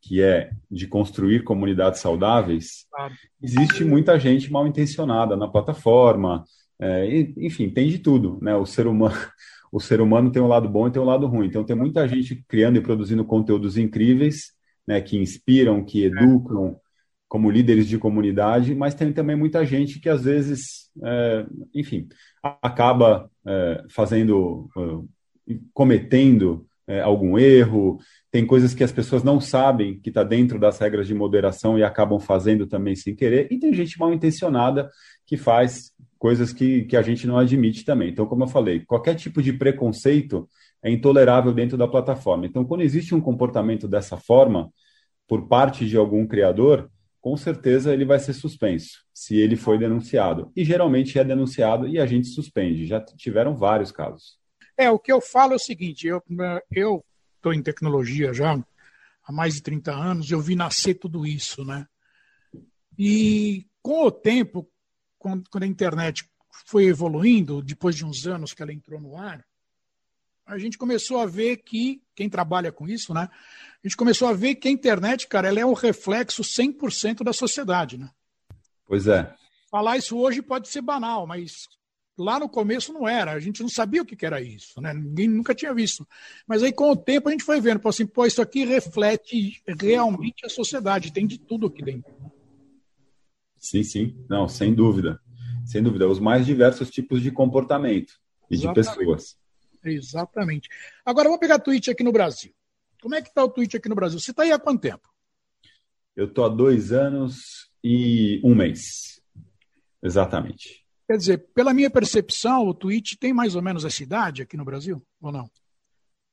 que 0.00 0.22
é 0.22 0.50
de 0.70 0.86
construir 0.86 1.42
comunidades 1.42 2.00
saudáveis, 2.00 2.86
existe 3.42 3.84
muita 3.84 4.18
gente 4.18 4.50
mal 4.50 4.66
intencionada 4.66 5.36
na 5.36 5.48
plataforma. 5.48 6.44
É, 6.78 7.20
enfim, 7.38 7.70
tem 7.70 7.88
de 7.88 7.98
tudo. 7.98 8.38
Né? 8.40 8.54
O 8.54 8.66
ser 8.66 8.86
humano 8.86 9.14
o 9.72 9.80
ser 9.80 10.00
humano 10.00 10.30
tem 10.30 10.40
um 10.40 10.46
lado 10.46 10.68
bom 10.68 10.86
e 10.86 10.90
tem 10.90 11.02
um 11.02 11.06
lado 11.06 11.26
ruim. 11.26 11.46
Então, 11.46 11.64
tem 11.64 11.76
muita 11.76 12.06
gente 12.06 12.44
criando 12.48 12.76
e 12.76 12.80
produzindo 12.80 13.24
conteúdos 13.24 13.76
incríveis 13.76 14.52
né, 14.86 15.00
que 15.00 15.18
inspiram, 15.18 15.84
que 15.84 16.04
educam 16.04 16.78
como 17.28 17.50
líderes 17.50 17.88
de 17.88 17.98
comunidade, 17.98 18.74
mas 18.74 18.94
tem 18.94 19.12
também 19.12 19.34
muita 19.34 19.66
gente 19.66 19.98
que 19.98 20.08
às 20.08 20.24
vezes, 20.24 20.90
é, 21.02 21.46
enfim, 21.74 22.08
acaba 22.62 23.28
é, 23.44 23.84
fazendo, 23.90 24.70
é, 24.76 24.80
cometendo 25.72 26.66
é, 26.86 27.00
algum 27.00 27.38
erro, 27.38 27.98
tem 28.30 28.46
coisas 28.46 28.72
que 28.72 28.84
as 28.84 28.92
pessoas 28.92 29.24
não 29.24 29.40
sabem 29.40 29.98
que 29.98 30.10
está 30.10 30.22
dentro 30.22 30.58
das 30.58 30.78
regras 30.78 31.06
de 31.06 31.14
moderação 31.14 31.78
e 31.78 31.82
acabam 31.82 32.18
fazendo 32.18 32.66
também 32.66 32.94
sem 32.94 33.14
querer, 33.14 33.48
e 33.50 33.58
tem 33.58 33.72
gente 33.74 33.98
mal 33.98 34.12
intencionada 34.12 34.88
que 35.26 35.36
faz 35.36 35.92
coisas 36.18 36.52
que, 36.52 36.84
que 36.84 36.96
a 36.96 37.02
gente 37.02 37.26
não 37.26 37.38
admite 37.38 37.84
também. 37.84 38.10
Então, 38.10 38.26
como 38.26 38.44
eu 38.44 38.48
falei, 38.48 38.80
qualquer 38.80 39.14
tipo 39.14 39.42
de 39.42 39.52
preconceito 39.52 40.48
é 40.82 40.90
intolerável 40.90 41.52
dentro 41.52 41.76
da 41.76 41.88
plataforma. 41.88 42.46
Então, 42.46 42.64
quando 42.64 42.82
existe 42.82 43.14
um 43.14 43.20
comportamento 43.20 43.88
dessa 43.88 44.16
forma, 44.16 44.70
por 45.26 45.48
parte 45.48 45.86
de 45.86 45.96
algum 45.96 46.26
criador, 46.26 46.88
com 47.20 47.36
certeza 47.36 47.92
ele 47.92 48.04
vai 48.04 48.20
ser 48.20 48.34
suspenso, 48.34 49.00
se 49.12 49.36
ele 49.36 49.56
foi 49.56 49.78
denunciado. 49.78 50.52
E 50.54 50.64
geralmente 50.64 51.18
é 51.18 51.24
denunciado 51.24 51.88
e 51.88 51.98
a 51.98 52.06
gente 52.06 52.28
suspende. 52.28 52.86
Já 52.86 53.00
tiveram 53.00 53.56
vários 53.56 53.90
casos. 53.90 54.38
É, 54.76 54.90
o 54.90 54.98
que 54.98 55.12
eu 55.12 55.20
falo 55.20 55.52
é 55.52 55.56
o 55.56 55.60
seguinte: 55.60 56.06
eu 56.06 57.04
estou 57.36 57.52
em 57.52 57.62
tecnologia 57.62 58.32
já 58.32 58.58
há 59.24 59.32
mais 59.32 59.54
de 59.54 59.62
30 59.62 59.92
anos, 59.92 60.30
eu 60.30 60.40
vi 60.40 60.54
nascer 60.54 60.94
tudo 60.94 61.26
isso, 61.26 61.64
né? 61.64 61.86
E 62.98 63.66
com 63.82 64.04
o 64.04 64.10
tempo, 64.10 64.68
quando, 65.18 65.48
quando 65.50 65.64
a 65.64 65.66
internet 65.66 66.28
foi 66.66 66.84
evoluindo, 66.84 67.62
depois 67.62 67.96
de 67.96 68.04
uns 68.04 68.26
anos 68.26 68.54
que 68.54 68.62
ela 68.62 68.72
entrou 68.72 69.00
no 69.00 69.16
ar, 69.16 69.44
a 70.46 70.58
gente 70.58 70.78
começou 70.78 71.18
a 71.18 71.26
ver 71.26 71.58
que, 71.58 72.02
quem 72.14 72.30
trabalha 72.30 72.70
com 72.70 72.88
isso, 72.88 73.12
né? 73.12 73.28
A 73.82 73.88
gente 73.88 73.96
começou 73.96 74.28
a 74.28 74.32
ver 74.32 74.54
que 74.54 74.68
a 74.68 74.70
internet, 74.70 75.26
cara, 75.26 75.48
ela 75.48 75.60
é 75.60 75.66
um 75.66 75.72
reflexo 75.72 76.42
100% 76.42 77.24
da 77.24 77.32
sociedade, 77.32 77.98
né? 77.98 78.08
Pois 78.86 79.08
é. 79.08 79.34
Falar 79.68 79.96
isso 79.96 80.16
hoje 80.16 80.40
pode 80.40 80.68
ser 80.68 80.80
banal, 80.80 81.26
mas 81.26 81.66
lá 82.18 82.38
no 82.38 82.48
começo 82.48 82.92
não 82.92 83.08
era. 83.08 83.32
A 83.32 83.40
gente 83.40 83.62
não 83.62 83.68
sabia 83.68 84.02
o 84.02 84.06
que 84.06 84.24
era 84.24 84.40
isso, 84.40 84.80
né? 84.80 84.92
Ninguém 84.94 85.28
nunca 85.28 85.54
tinha 85.54 85.74
visto. 85.74 86.06
Mas 86.46 86.62
aí, 86.62 86.72
com 86.72 86.90
o 86.90 86.96
tempo, 86.96 87.28
a 87.28 87.32
gente 87.32 87.44
foi 87.44 87.60
vendo, 87.60 87.86
assim, 87.86 88.06
pô, 88.06 88.24
isso 88.26 88.40
aqui 88.40 88.64
reflete 88.64 89.62
realmente 89.80 90.44
a 90.44 90.48
sociedade, 90.48 91.12
tem 91.12 91.26
de 91.26 91.38
tudo 91.38 91.66
aqui 91.66 91.82
dentro. 91.82 92.12
Sim, 93.58 93.82
sim. 93.82 94.24
Não, 94.28 94.48
sem 94.48 94.74
dúvida. 94.74 95.20
Sem 95.64 95.82
dúvida. 95.82 96.08
Os 96.08 96.20
mais 96.20 96.46
diversos 96.46 96.90
tipos 96.90 97.20
de 97.20 97.30
comportamento 97.30 98.14
e 98.50 98.54
Exatamente. 98.54 98.88
de 98.88 98.96
pessoas. 98.96 99.36
Exatamente. 99.84 100.68
Agora, 101.04 101.28
vamos 101.28 101.40
pegar 101.40 101.56
a 101.56 101.60
Twitch 101.60 101.88
aqui 101.88 102.02
no 102.02 102.12
Brasil. 102.12 102.52
Como 103.02 103.14
é 103.14 103.22
que 103.22 103.28
está 103.28 103.44
o 103.44 103.48
Twitch 103.48 103.74
aqui 103.74 103.88
no 103.88 103.94
Brasil? 103.94 104.18
Você 104.18 104.30
está 104.30 104.42
aí 104.42 104.52
há 104.52 104.58
quanto 104.58 104.80
tempo? 104.80 105.08
Eu 106.14 106.26
estou 106.26 106.44
há 106.44 106.48
dois 106.48 106.92
anos 106.92 107.70
e 107.84 108.40
um 108.42 108.54
mês. 108.54 109.20
Exatamente. 110.02 110.85
Quer 111.08 111.16
dizer, 111.16 111.38
pela 111.54 111.72
minha 111.72 111.90
percepção, 111.90 112.66
o 112.66 112.74
Twitch 112.74 113.14
tem 113.18 113.32
mais 113.32 113.54
ou 113.54 113.62
menos 113.62 113.84
essa 113.84 114.02
idade 114.02 114.42
aqui 114.42 114.56
no 114.56 114.64
Brasil, 114.64 115.02
ou 115.20 115.30
não? 115.30 115.48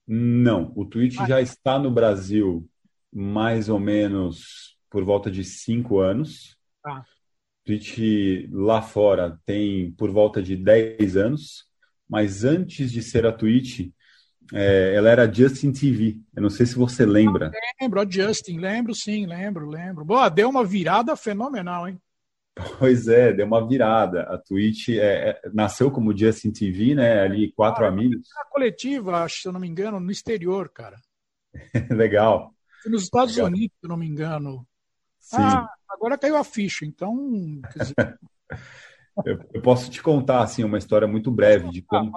Não, 0.07 0.73
o 0.75 0.85
Twitch 0.85 1.17
ah. 1.19 1.27
já 1.27 1.41
está 1.41 1.77
no 1.77 1.91
Brasil 1.91 2.67
mais 3.11 3.69
ou 3.69 3.79
menos 3.79 4.77
por 4.89 5.03
volta 5.03 5.29
de 5.29 5.43
cinco 5.43 5.99
anos. 5.99 6.57
Ah. 6.85 7.03
Twitch 7.63 7.99
lá 8.51 8.81
fora 8.81 9.39
tem 9.45 9.91
por 9.91 10.11
volta 10.11 10.41
de 10.41 10.57
10 10.57 11.15
anos 11.15 11.71
mas 12.13 12.43
antes 12.43 12.91
de 12.91 13.01
ser 13.01 13.25
a 13.25 13.31
Twitch, 13.31 13.89
é, 14.53 14.93
ela 14.95 15.09
era 15.09 15.33
Justin 15.33 15.71
TV. 15.71 16.19
Eu 16.35 16.43
não 16.43 16.49
sei 16.51 16.65
se 16.65 16.75
você 16.75 17.07
lembra. 17.07 17.51
lembro, 17.81 17.99
a 17.99 18.07
Justin, 18.07 18.59
lembro 18.59 18.93
sim, 18.93 19.25
lembro, 19.25 19.67
lembro. 19.67 20.05
Boa, 20.05 20.29
deu 20.29 20.47
uma 20.47 20.63
virada 20.63 21.15
fenomenal, 21.15 21.87
hein? 21.87 21.99
Pois 22.79 23.07
é, 23.07 23.33
deu 23.33 23.45
uma 23.45 23.67
virada. 23.67 24.23
A 24.23 24.37
Twitch 24.37 24.89
é, 24.89 25.29
é, 25.29 25.41
nasceu 25.53 25.89
como 25.91 26.15
Justin 26.15 26.51
TV, 26.51 26.95
né? 26.95 27.21
Ali 27.21 27.51
quatro 27.51 27.85
ah, 27.85 27.87
amigos. 27.87 28.27
A 28.37 28.45
coletiva, 28.45 29.27
se 29.27 29.47
eu 29.47 29.51
não 29.51 29.59
me 29.59 29.67
engano, 29.67 29.99
no 29.99 30.11
exterior, 30.11 30.69
cara. 30.69 30.97
Legal. 31.89 32.53
Nos 32.85 33.03
Estados 33.03 33.35
Legal. 33.35 33.49
Unidos, 33.49 33.75
se 33.79 33.85
eu 33.85 33.89
não 33.89 33.97
me 33.97 34.07
engano. 34.07 34.67
Sim. 35.19 35.37
Ah, 35.39 35.67
agora 35.89 36.17
caiu 36.17 36.37
a 36.37 36.43
ficha, 36.43 36.85
então. 36.85 37.61
Dizer... 37.75 38.19
Eu, 39.23 39.39
eu, 39.53 39.61
posso 39.61 39.91
te 39.91 40.01
contar 40.01 40.41
assim 40.41 40.63
uma 40.63 40.79
história 40.79 41.07
muito 41.07 41.29
breve 41.29 41.69
de 41.69 41.83
como, 41.83 42.11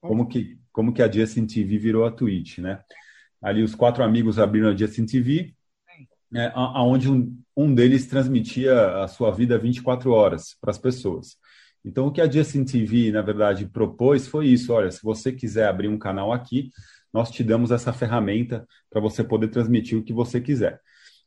como 0.00 0.26
que 0.26 0.58
como 0.72 0.92
que 0.92 1.00
a 1.00 1.08
Justin 1.10 1.46
TV 1.46 1.78
virou 1.78 2.04
a 2.04 2.10
Twitch, 2.10 2.58
né? 2.58 2.82
Ali 3.40 3.62
os 3.62 3.76
quatro 3.76 4.02
amigos 4.02 4.40
abriram 4.40 4.70
a 4.70 4.76
Justin 4.76 5.06
TV, 5.06 5.54
né, 6.34 6.50
aonde 6.52 7.08
um, 7.08 7.32
um 7.56 7.72
deles 7.72 8.08
transmitia 8.08 9.04
a 9.04 9.06
sua 9.06 9.30
vida 9.30 9.56
24 9.56 10.10
horas 10.10 10.56
para 10.60 10.72
as 10.72 10.78
pessoas. 10.78 11.36
Então 11.84 12.08
o 12.08 12.10
que 12.10 12.20
a 12.20 12.28
Justin 12.28 12.64
TV 12.64 13.12
na 13.12 13.22
verdade 13.22 13.66
propôs 13.66 14.26
foi 14.26 14.48
isso: 14.48 14.72
olha, 14.72 14.90
se 14.90 15.00
você 15.00 15.32
quiser 15.32 15.68
abrir 15.68 15.86
um 15.88 15.98
canal 15.98 16.32
aqui, 16.32 16.70
nós 17.12 17.30
te 17.30 17.44
damos 17.44 17.70
essa 17.70 17.92
ferramenta 17.92 18.66
para 18.90 19.00
você 19.00 19.22
poder 19.22 19.46
transmitir 19.48 19.96
o 19.96 20.02
que 20.02 20.12
você 20.12 20.40
quiser. 20.40 20.80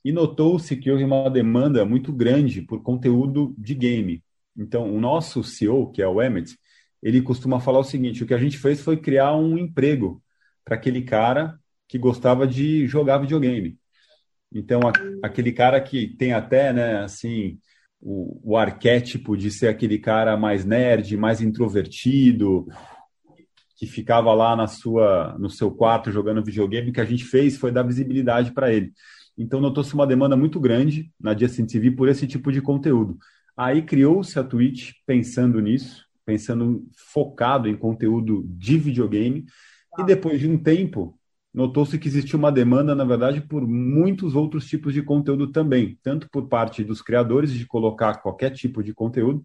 E 0.04 0.12
notou-se 0.12 0.76
que 0.76 0.92
houve 0.92 1.06
uma 1.06 1.30
demanda 1.30 1.86
muito 1.86 2.12
grande 2.12 2.62
por 2.62 2.84
conteúdo 2.84 3.56
de 3.58 3.74
game. 3.74 4.22
Então, 4.58 4.94
o 4.94 5.00
nosso 5.00 5.44
CEO, 5.44 5.90
que 5.92 6.02
é 6.02 6.08
o 6.08 6.22
Emmett, 6.22 6.58
ele 7.02 7.22
costuma 7.22 7.62
falar 7.62 7.80
o 7.80 7.84
seguinte: 7.84 8.24
o 8.24 8.28
que 8.28 8.34
a 8.34 8.38
gente 8.38 8.58
fez 8.58 8.82
foi 8.82 8.98
criar 8.98 9.36
um 9.38 9.58
emprego 9.58 10.22
para 10.66 10.76
aquele 10.76 11.02
cara 11.04 11.58
que 11.88 11.98
gostava 11.98 12.46
de 12.46 12.86
jogar 12.88 13.20
videogame. 13.20 13.78
Então, 14.54 14.80
a, 14.82 15.28
aquele 15.28 15.52
cara 15.52 15.80
que 15.82 16.08
tem 16.08 16.34
até, 16.34 16.72
né, 16.72 17.00
assim, 17.04 17.60
o, 18.02 18.52
o 18.52 18.58
arquétipo 18.58 19.36
de 19.36 19.52
ser 19.52 19.68
aquele 19.68 20.00
cara 20.00 20.38
mais 20.38 20.66
nerd, 20.66 21.16
mais 21.18 21.42
introvertido, 21.42 22.68
que 23.76 23.86
ficava 23.86 24.34
lá 24.34 24.56
na 24.56 24.68
sua, 24.68 25.38
no 25.38 25.50
seu 25.50 25.72
quarto 25.72 26.12
jogando 26.12 26.44
videogame, 26.44 26.90
o 26.90 26.94
que 26.94 27.02
a 27.02 27.06
gente 27.06 27.26
fez 27.26 27.58
foi 27.58 27.72
dar 27.72 27.84
visibilidade 27.84 28.52
para 28.52 28.74
ele. 28.74 28.92
Então, 29.38 29.62
notou-se 29.62 29.94
uma 29.94 30.08
demanda 30.08 30.36
muito 30.36 30.60
grande 30.60 31.12
na 31.20 31.38
Justin 31.38 31.66
TV 31.66 31.92
por 31.92 32.10
esse 32.10 32.26
tipo 32.26 32.52
de 32.52 32.62
conteúdo. 32.62 33.18
Aí 33.56 33.82
criou-se 33.82 34.38
a 34.40 34.44
Twitch 34.44 34.94
pensando 35.06 35.60
nisso, 35.60 36.06
pensando 36.26 36.88
focado 37.12 37.68
em 37.68 37.76
conteúdo 37.76 38.44
de 38.48 38.78
videogame. 38.78 39.46
E 39.98 40.04
depois 40.04 40.40
de 40.40 40.48
um 40.48 40.58
tempo, 40.58 41.18
notou-se 41.54 41.98
que 41.98 42.08
existia 42.08 42.38
uma 42.38 42.52
demanda, 42.52 42.94
na 42.94 43.04
verdade, 43.04 43.42
por 43.42 43.68
muitos 43.68 44.36
outros 44.36 44.68
tipos 44.68 44.94
de 44.94 45.02
conteúdo 45.02 45.52
também, 45.52 45.98
tanto 46.04 46.30
por 46.30 46.48
parte 46.48 46.84
dos 46.84 47.02
criadores 47.02 47.52
de 47.52 47.66
colocar 47.66 48.22
qualquer 48.22 48.52
tipo 48.52 48.84
de 48.84 48.94
conteúdo, 48.94 49.44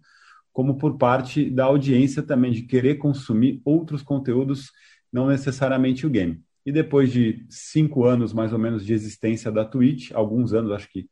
como 0.51 0.77
por 0.77 0.97
parte 0.97 1.49
da 1.49 1.65
audiência 1.65 2.21
também 2.21 2.51
de 2.51 2.61
querer 2.63 2.95
consumir 2.95 3.61
outros 3.65 4.03
conteúdos, 4.03 4.71
não 5.11 5.27
necessariamente 5.27 6.05
o 6.05 6.09
game. 6.09 6.41
E 6.65 6.71
depois 6.71 7.11
de 7.11 7.45
cinco 7.49 8.05
anos, 8.05 8.31
mais 8.31 8.53
ou 8.53 8.59
menos, 8.59 8.85
de 8.85 8.93
existência 8.93 9.51
da 9.51 9.65
Twitch, 9.65 10.11
alguns 10.11 10.53
anos, 10.53 10.71
acho 10.71 10.89
que 10.89 11.09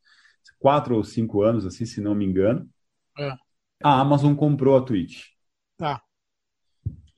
quatro 0.58 0.96
ou 0.96 1.02
cinco 1.02 1.42
anos, 1.42 1.66
assim, 1.66 1.84
se 1.84 2.00
não 2.00 2.14
me 2.14 2.24
engano, 2.24 2.68
é. 3.18 3.34
a 3.82 4.00
Amazon 4.00 4.34
comprou 4.34 4.76
a 4.76 4.82
Twitch. 4.82 5.24
Tá. 5.76 6.00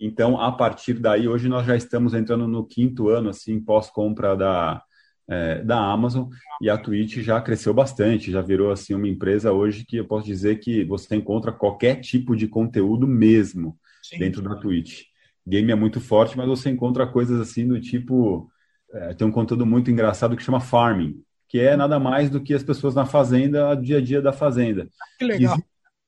Então, 0.04 0.38
a 0.38 0.52
partir 0.52 0.94
daí, 0.94 1.26
hoje 1.26 1.48
nós 1.48 1.66
já 1.66 1.74
estamos 1.74 2.12
entrando 2.12 2.46
no 2.46 2.62
quinto 2.62 3.08
ano, 3.08 3.30
assim, 3.30 3.58
pós-compra 3.58 4.36
da, 4.36 4.82
é, 5.26 5.62
da 5.62 5.78
Amazon 5.78 6.28
e 6.60 6.68
a 6.68 6.76
Twitch 6.76 7.20
já 7.20 7.40
cresceu 7.40 7.72
bastante, 7.72 8.30
já 8.30 8.42
virou 8.42 8.70
assim 8.70 8.92
uma 8.92 9.08
empresa 9.08 9.50
hoje 9.50 9.82
que 9.86 9.96
eu 9.96 10.04
posso 10.04 10.26
dizer 10.26 10.60
que 10.60 10.84
você 10.84 11.16
encontra 11.16 11.50
qualquer 11.50 12.02
tipo 12.02 12.36
de 12.36 12.46
conteúdo 12.46 13.06
mesmo 13.06 13.78
Sim. 14.02 14.18
dentro 14.18 14.42
da 14.42 14.54
Twitch. 14.56 15.04
Game 15.46 15.72
é 15.72 15.74
muito 15.74 16.02
forte, 16.02 16.36
mas 16.36 16.46
você 16.46 16.68
encontra 16.68 17.06
coisas 17.06 17.40
assim 17.40 17.66
do 17.66 17.80
tipo 17.80 18.50
é, 18.92 19.14
tem 19.14 19.26
um 19.26 19.32
conteúdo 19.32 19.64
muito 19.64 19.90
engraçado 19.90 20.36
que 20.36 20.42
chama 20.42 20.60
farming, 20.60 21.18
que 21.48 21.58
é 21.58 21.78
nada 21.78 21.98
mais 21.98 22.28
do 22.28 22.42
que 22.42 22.52
as 22.52 22.62
pessoas 22.62 22.94
na 22.94 23.06
fazenda, 23.06 23.74
dia 23.74 23.96
a 23.96 24.00
dia 24.02 24.20
da 24.20 24.34
fazenda. 24.34 24.86
Que 25.18 25.24
legal. 25.24 25.56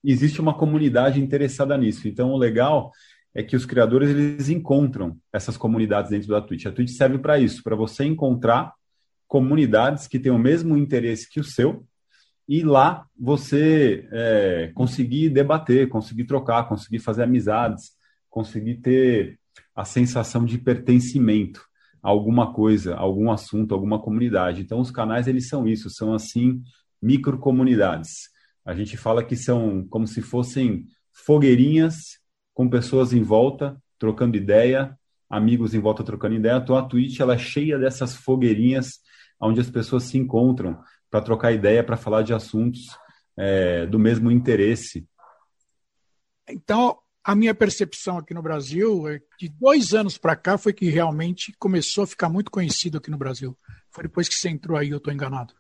existe 0.05 0.39
uma 0.39 0.53
comunidade 0.53 1.19
interessada 1.19 1.79
nisso. 1.79 2.07
Então, 2.07 2.31
o 2.33 2.37
legal 2.37 2.93
é 3.37 3.43
que 3.43 3.55
os 3.55 3.67
criadores 3.67 4.09
eles 4.09 4.49
encontram 4.49 5.19
essas 5.31 5.59
comunidades 5.59 6.11
dentro 6.11 6.29
da 6.29 6.41
Twitch. 6.41 6.65
A 6.65 6.73
Twitch 6.73 6.89
serve 6.89 7.19
para 7.19 7.39
isso, 7.39 7.63
para 7.63 7.77
você 7.77 8.03
encontrar 8.03 8.73
comunidades 9.29 10.09
que 10.09 10.19
têm 10.19 10.33
o 10.33 10.39
mesmo 10.39 10.75
interesse 10.75 11.29
que 11.29 11.39
o 11.39 11.45
seu 11.45 11.87
e 12.49 12.63
lá 12.63 13.05
você 13.15 14.09
é, 14.11 14.73
conseguir 14.75 15.29
debater, 15.29 15.87
conseguir 15.87 16.25
trocar, 16.25 16.67
conseguir 16.67 16.99
fazer 16.99 17.25
amizades, 17.25 17.91
conseguir 18.31 18.77
ter 18.77 19.39
a 19.75 19.85
sensação 19.85 20.43
de 20.47 20.57
pertencimento 20.57 21.63
a 22.03 22.09
alguma 22.09 22.55
coisa, 22.55 22.95
a 22.95 23.01
algum 23.01 23.31
assunto, 23.31 23.73
a 23.73 23.77
alguma 23.77 24.01
comunidade. 24.01 24.63
Então, 24.63 24.81
os 24.81 24.91
canais, 24.91 25.27
eles 25.27 25.47
são 25.47 25.69
isso, 25.69 25.91
são, 25.91 26.15
assim, 26.15 26.63
microcomunidades. 27.03 28.31
A 28.65 28.75
gente 28.75 28.97
fala 28.97 29.23
que 29.23 29.37
são 29.37 29.87
como 29.91 30.07
se 30.07 30.23
fossem 30.23 30.87
fogueirinhas 31.13 32.25
com 32.57 32.71
pessoas 32.71 33.13
em 33.13 33.23
volta, 33.23 33.77
trocando 33.99 34.35
ideia, 34.35 34.99
amigos 35.29 35.75
em 35.75 35.79
volta 35.79 36.03
trocando 36.03 36.37
ideia. 36.37 36.57
Então, 36.57 36.75
a 36.75 36.83
Twitch, 36.83 37.21
ela 37.21 37.35
é 37.35 37.39
cheia 37.39 37.79
dessas 37.79 38.15
fogueirinhas 38.15 38.99
onde 39.39 39.61
as 39.61 39.69
pessoas 39.69 40.05
se 40.05 40.17
encontram 40.17 40.83
para 41.11 41.21
trocar 41.21 41.53
ideia, 41.53 41.85
para 41.85 41.99
falar 41.99 42.23
de 42.23 42.33
assuntos 42.33 42.81
é, 43.37 43.85
do 43.85 43.99
mesmo 43.99 44.31
interesse. 44.31 45.07
Então, 46.49 46.99
a 47.23 47.35
minha 47.35 47.55
percepção 47.55 48.17
aqui 48.17 48.33
no 48.33 48.41
Brasil 48.41 49.07
é 49.07 49.19
que 49.19 49.51
de 49.51 49.55
dois 49.61 49.93
anos 49.93 50.17
para 50.17 50.35
cá 50.35 50.57
foi 50.57 50.73
que 50.73 50.89
realmente 50.89 51.53
começou 51.59 52.05
a 52.05 52.07
ficar 52.07 52.31
muito 52.31 52.51
conhecido 52.51 52.97
aqui 52.97 53.11
no 53.11 53.19
Brasil. 53.19 53.55
Foi 53.91 54.05
depois 54.05 54.31
que 54.31 54.35
você 54.35 54.49
entrou 54.49 54.79
aí, 54.79 54.89
eu 54.89 54.97
estou 54.97 55.13
enganado. 55.13 55.53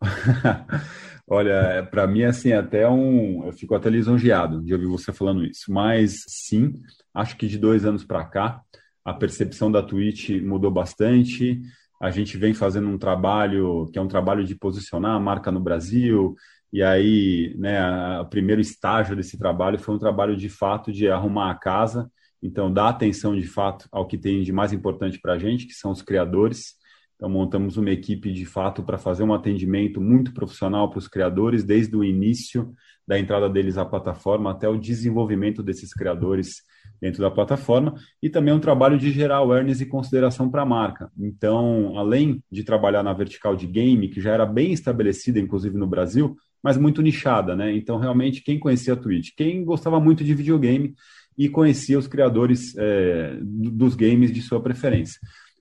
Olha, 1.28 1.50
é, 1.50 1.82
para 1.82 2.06
mim, 2.06 2.22
assim, 2.22 2.52
até 2.52 2.88
um. 2.88 3.44
Eu 3.44 3.52
fico 3.52 3.74
até 3.74 3.90
lisonjeado 3.90 4.62
de 4.62 4.72
ouvir 4.72 4.86
você 4.86 5.12
falando 5.12 5.44
isso. 5.44 5.72
Mas 5.72 6.24
sim, 6.28 6.72
acho 7.12 7.36
que 7.36 7.48
de 7.48 7.58
dois 7.58 7.84
anos 7.84 8.04
para 8.04 8.24
cá, 8.24 8.60
a 9.04 9.12
percepção 9.12 9.70
da 9.70 9.82
Twitch 9.82 10.30
mudou 10.42 10.70
bastante 10.70 11.60
a 12.00 12.10
gente 12.10 12.36
vem 12.36 12.52
fazendo 12.52 12.88
um 12.88 12.98
trabalho 12.98 13.88
que 13.92 13.98
é 13.98 14.02
um 14.02 14.08
trabalho 14.08 14.44
de 14.44 14.54
posicionar 14.54 15.12
a 15.12 15.20
marca 15.20 15.50
no 15.50 15.60
Brasil, 15.60 16.34
e 16.72 16.82
aí, 16.82 17.54
né, 17.58 18.20
o 18.20 18.26
primeiro 18.26 18.60
estágio 18.60 19.16
desse 19.16 19.38
trabalho 19.38 19.78
foi 19.78 19.94
um 19.94 19.98
trabalho 19.98 20.36
de 20.36 20.48
fato 20.48 20.92
de 20.92 21.08
arrumar 21.08 21.50
a 21.50 21.54
casa, 21.54 22.10
então 22.42 22.72
dar 22.72 22.88
atenção 22.88 23.34
de 23.34 23.46
fato 23.46 23.88
ao 23.90 24.06
que 24.06 24.18
tem 24.18 24.42
de 24.42 24.52
mais 24.52 24.72
importante 24.72 25.18
para 25.18 25.34
a 25.34 25.38
gente, 25.38 25.66
que 25.66 25.72
são 25.72 25.90
os 25.90 26.02
criadores. 26.02 26.74
Então, 27.16 27.30
montamos 27.30 27.78
uma 27.78 27.90
equipe 27.90 28.30
de 28.30 28.44
fato 28.44 28.82
para 28.82 28.98
fazer 28.98 29.22
um 29.22 29.32
atendimento 29.32 30.00
muito 30.00 30.34
profissional 30.34 30.90
para 30.90 30.98
os 30.98 31.08
criadores, 31.08 31.64
desde 31.64 31.96
o 31.96 32.04
início 32.04 32.74
da 33.08 33.18
entrada 33.18 33.48
deles 33.48 33.78
à 33.78 33.84
plataforma 33.84 34.50
até 34.50 34.68
o 34.68 34.76
desenvolvimento 34.76 35.62
desses 35.62 35.94
criadores 35.94 36.62
dentro 37.00 37.22
da 37.22 37.30
plataforma 37.30 37.94
e 38.22 38.28
também 38.28 38.52
um 38.52 38.60
trabalho 38.60 38.98
de 38.98 39.10
gerar 39.10 39.36
awareness 39.36 39.80
e 39.80 39.86
consideração 39.86 40.50
para 40.50 40.62
a 40.62 40.66
marca. 40.66 41.10
Então, 41.18 41.96
além 41.96 42.42
de 42.50 42.64
trabalhar 42.64 43.02
na 43.02 43.12
vertical 43.12 43.56
de 43.56 43.66
game, 43.66 44.08
que 44.08 44.20
já 44.20 44.32
era 44.32 44.44
bem 44.44 44.72
estabelecida, 44.72 45.38
inclusive 45.38 45.76
no 45.78 45.86
Brasil, 45.86 46.36
mas 46.62 46.76
muito 46.76 47.00
nichada, 47.00 47.54
né? 47.54 47.74
Então, 47.74 47.96
realmente, 47.96 48.42
quem 48.42 48.58
conhecia 48.58 48.94
a 48.94 48.96
Twitch? 48.96 49.30
Quem 49.36 49.64
gostava 49.64 50.00
muito 50.00 50.24
de 50.24 50.34
videogame 50.34 50.94
e 51.38 51.48
conhecia 51.48 51.98
os 51.98 52.06
criadores 52.06 52.74
é, 52.76 53.38
dos 53.40 53.94
games 53.94 54.32
de 54.32 54.42
sua 54.42 54.60
preferência. 54.60 55.20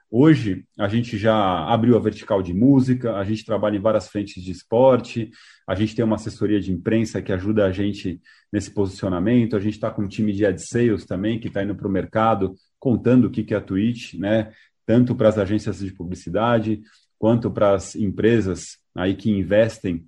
Hoje, 0.10 0.66
a 0.78 0.88
gente 0.88 1.18
já 1.18 1.36
abriu 1.66 1.98
a 1.98 2.00
vertical 2.00 2.42
de 2.42 2.54
música, 2.54 3.16
a 3.16 3.24
gente 3.24 3.44
trabalha 3.44 3.76
em 3.76 3.82
várias 3.82 4.08
frentes 4.08 4.42
de 4.44 4.52
esporte, 4.52 5.32
a 5.68 5.74
gente 5.74 5.96
tem 5.96 6.06
uma 6.06 6.16
assessoria 6.16 6.60
de 6.60 6.72
imprensa 6.72 7.22
que 7.22 7.34
ajuda 7.34 7.66
a 7.66 7.72
gente 7.72 8.22
nesse 8.52 8.72
posicionamento, 8.72 9.56
a 9.56 9.60
gente 9.60 9.74
está 9.74 9.90
com 9.90 10.04
um 10.04 10.08
time 10.08 10.32
de 10.32 10.46
ad 10.46 10.62
sales 10.62 11.06
também, 11.06 11.40
que 11.40 11.48
está 11.48 11.64
indo 11.64 11.76
para 11.76 11.88
o 11.88 11.92
mercado, 11.92 12.56
contando 12.80 13.26
o 13.26 13.32
que, 13.32 13.44
que 13.44 13.54
é 13.54 13.58
a 13.58 13.62
Twitch, 13.62 14.14
né? 14.14 14.54
tanto 14.86 15.16
para 15.16 15.30
as 15.30 15.38
agências 15.38 15.80
de 15.80 15.92
publicidade, 15.92 16.82
quanto 17.18 17.50
para 17.50 17.74
as 17.74 17.96
empresas 17.96 18.78
aí 18.94 19.16
que 19.16 19.32
investem 19.32 20.06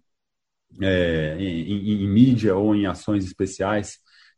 é, 0.82 1.36
em, 1.40 1.72
em, 1.72 2.04
em 2.04 2.08
mídia 2.08 2.56
ou 2.56 2.76
em 2.76 2.86
ações 2.86 3.26
especiais 3.26 3.98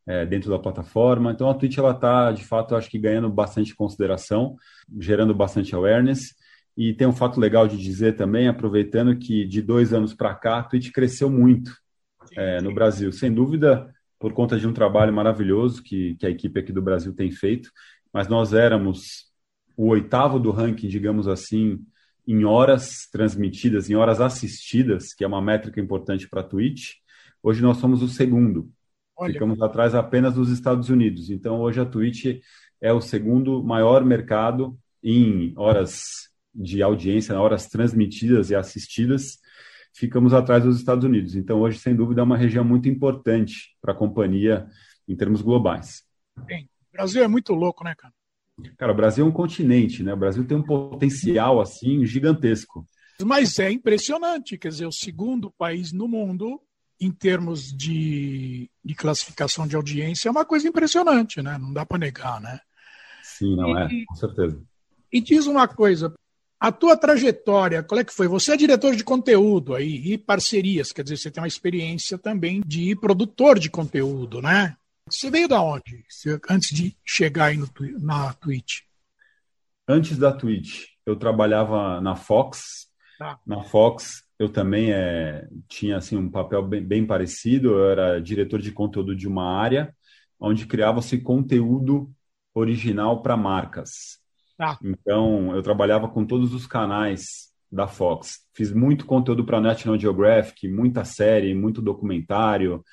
é, 0.09 0.25
dentro 0.25 0.49
da 0.49 0.57
plataforma. 0.57 1.31
Então 1.31 1.47
a 1.47 1.53
Twitch 1.53 1.77
ela 1.77 1.91
está, 1.91 2.31
de 2.31 2.43
fato, 2.43 2.75
acho 2.75 2.89
que 2.89 2.97
ganhando 2.97 3.29
bastante 3.29 3.75
consideração, 3.75 4.55
gerando 4.99 5.35
bastante 5.35 5.75
awareness. 5.75 6.33
E 6.75 6.95
tem 6.95 7.07
um 7.07 7.13
fato 7.13 7.39
legal 7.39 7.67
de 7.67 7.77
dizer 7.77 8.15
também, 8.15 8.47
aproveitando 8.47 9.15
que 9.15 9.45
de 9.45 9.61
dois 9.61 9.93
anos 9.93 10.15
para 10.15 10.33
cá, 10.33 10.59
a 10.59 10.63
Twitch 10.63 10.91
cresceu 10.91 11.29
muito 11.29 11.71
é, 12.35 12.59
no 12.59 12.73
Brasil. 12.73 13.11
Sem 13.11 13.31
dúvida, 13.31 13.93
por 14.17 14.33
conta 14.33 14.57
de 14.57 14.67
um 14.67 14.73
trabalho 14.73 15.13
maravilhoso 15.13 15.83
que, 15.83 16.15
que 16.15 16.25
a 16.25 16.29
equipe 16.29 16.59
aqui 16.59 16.73
do 16.73 16.81
Brasil 16.81 17.13
tem 17.13 17.29
feito. 17.29 17.69
Mas 18.11 18.27
nós 18.27 18.51
éramos 18.51 19.27
o 19.77 19.89
oitavo 19.89 20.39
do 20.39 20.49
ranking, 20.49 20.87
digamos 20.87 21.27
assim, 21.27 21.85
em 22.27 22.45
horas 22.45 23.07
transmitidas, 23.11 23.91
em 23.91 23.95
horas 23.95 24.19
assistidas, 24.19 25.13
que 25.13 25.23
é 25.23 25.27
uma 25.27 25.41
métrica 25.41 25.79
importante 25.79 26.27
para 26.27 26.41
a 26.41 26.43
Twitch. 26.43 26.93
Hoje 27.43 27.61
nós 27.61 27.77
somos 27.77 28.01
o 28.01 28.07
segundo. 28.07 28.71
Olha. 29.19 29.33
Ficamos 29.33 29.61
atrás 29.61 29.93
apenas 29.93 30.35
dos 30.35 30.49
Estados 30.49 30.89
Unidos. 30.89 31.29
Então, 31.29 31.59
hoje 31.59 31.81
a 31.81 31.85
Twitch 31.85 32.41
é 32.79 32.93
o 32.93 33.01
segundo 33.01 33.61
maior 33.61 34.05
mercado 34.05 34.79
em 35.03 35.53
horas 35.57 36.29
de 36.55 36.81
audiência, 36.81 37.37
horas 37.37 37.67
transmitidas 37.67 38.49
e 38.49 38.55
assistidas. 38.55 39.37
Ficamos 39.93 40.33
atrás 40.33 40.63
dos 40.63 40.77
Estados 40.77 41.03
Unidos. 41.03 41.35
Então, 41.35 41.59
hoje, 41.59 41.79
sem 41.79 41.93
dúvida, 41.93 42.21
é 42.21 42.23
uma 42.23 42.37
região 42.37 42.63
muito 42.63 42.87
importante 42.87 43.75
para 43.81 43.91
a 43.91 43.95
companhia 43.95 44.65
em 45.05 45.17
termos 45.17 45.41
globais. 45.41 46.03
Bem, 46.45 46.69
o 46.89 46.93
Brasil 46.93 47.21
é 47.21 47.27
muito 47.27 47.53
louco, 47.53 47.83
né, 47.83 47.93
cara? 47.97 48.13
Cara, 48.77 48.93
o 48.93 48.95
Brasil 48.95 49.25
é 49.25 49.27
um 49.27 49.33
continente, 49.33 50.01
né? 50.01 50.13
O 50.13 50.17
Brasil 50.17 50.47
tem 50.47 50.55
um 50.55 50.63
potencial 50.63 51.59
assim 51.59 52.05
gigantesco. 52.05 52.85
Mas 53.21 53.59
é 53.59 53.69
impressionante, 53.69 54.57
quer 54.57 54.69
dizer, 54.69 54.85
o 54.85 54.93
segundo 54.93 55.51
país 55.51 55.91
no 55.91 56.07
mundo 56.07 56.61
em 56.99 57.11
termos 57.11 57.71
de, 57.75 58.69
de 58.83 58.95
classificação 58.95 59.65
de 59.65 59.75
audiência, 59.75 60.27
é 60.27 60.31
uma 60.31 60.45
coisa 60.45 60.67
impressionante, 60.67 61.41
né? 61.41 61.57
Não 61.57 61.71
dá 61.71 61.85
para 61.85 61.97
negar, 61.97 62.41
né? 62.41 62.59
Sim, 63.23 63.55
não 63.55 63.77
é, 63.77 63.87
e, 63.87 64.05
com 64.05 64.15
certeza. 64.15 64.61
E 65.11 65.21
diz 65.21 65.47
uma 65.47 65.67
coisa, 65.67 66.13
a 66.59 66.71
tua 66.71 66.97
trajetória, 66.97 67.81
qual 67.81 68.01
é 68.01 68.03
que 68.03 68.13
foi? 68.13 68.27
Você 68.27 68.53
é 68.53 68.57
diretor 68.57 68.95
de 68.95 69.03
conteúdo 69.03 69.73
aí 69.73 70.13
e 70.13 70.17
parcerias, 70.17 70.91
quer 70.91 71.03
dizer, 71.03 71.17
você 71.17 71.31
tem 71.31 71.41
uma 71.41 71.47
experiência 71.47 72.17
também 72.17 72.61
de 72.65 72.95
produtor 72.97 73.57
de 73.57 73.69
conteúdo, 73.69 74.41
né? 74.41 74.75
Você 75.09 75.31
veio 75.31 75.47
da 75.47 75.61
onde? 75.61 76.05
Você, 76.07 76.39
antes 76.49 76.75
de 76.75 76.95
chegar 77.05 77.45
aí 77.45 77.57
no, 77.57 77.67
na 77.99 78.33
Twitch? 78.33 78.81
Antes 79.87 80.17
da 80.17 80.31
Twitch, 80.31 80.85
eu 81.05 81.15
trabalhava 81.15 81.99
na 82.01 82.15
Fox. 82.15 82.89
Tá. 83.17 83.39
Na 83.45 83.63
Fox, 83.63 84.23
eu 84.39 84.47
também 84.47 84.91
é, 84.93 85.47
tinha 85.67 85.97
assim 85.97 86.15
um 86.15 86.31
papel 86.31 86.65
bem, 86.65 86.81
bem, 86.81 87.05
parecido. 87.05 87.71
Eu 87.71 87.89
era 87.89 88.21
diretor 88.21 88.61
de 88.61 88.71
conteúdo 88.71 89.13
de 89.13 89.27
uma 89.27 89.43
área 89.43 89.93
onde 90.39 90.65
criava-se 90.65 91.17
conteúdo 91.19 92.09
original 92.53 93.21
para 93.21 93.35
marcas. 93.35 94.19
Tá. 94.57 94.79
Então, 94.81 95.53
eu 95.53 95.61
trabalhava 95.61 96.07
com 96.07 96.25
todos 96.25 96.53
os 96.53 96.65
canais 96.65 97.49
da 97.69 97.85
Fox. 97.85 98.45
Fiz 98.53 98.71
muito 98.71 99.05
conteúdo 99.05 99.43
para 99.45 99.59
National 99.59 99.99
Geographic, 99.99 100.67
muita 100.69 101.03
série, 101.03 101.53
muito 101.53 101.81
documentário, 101.81 102.83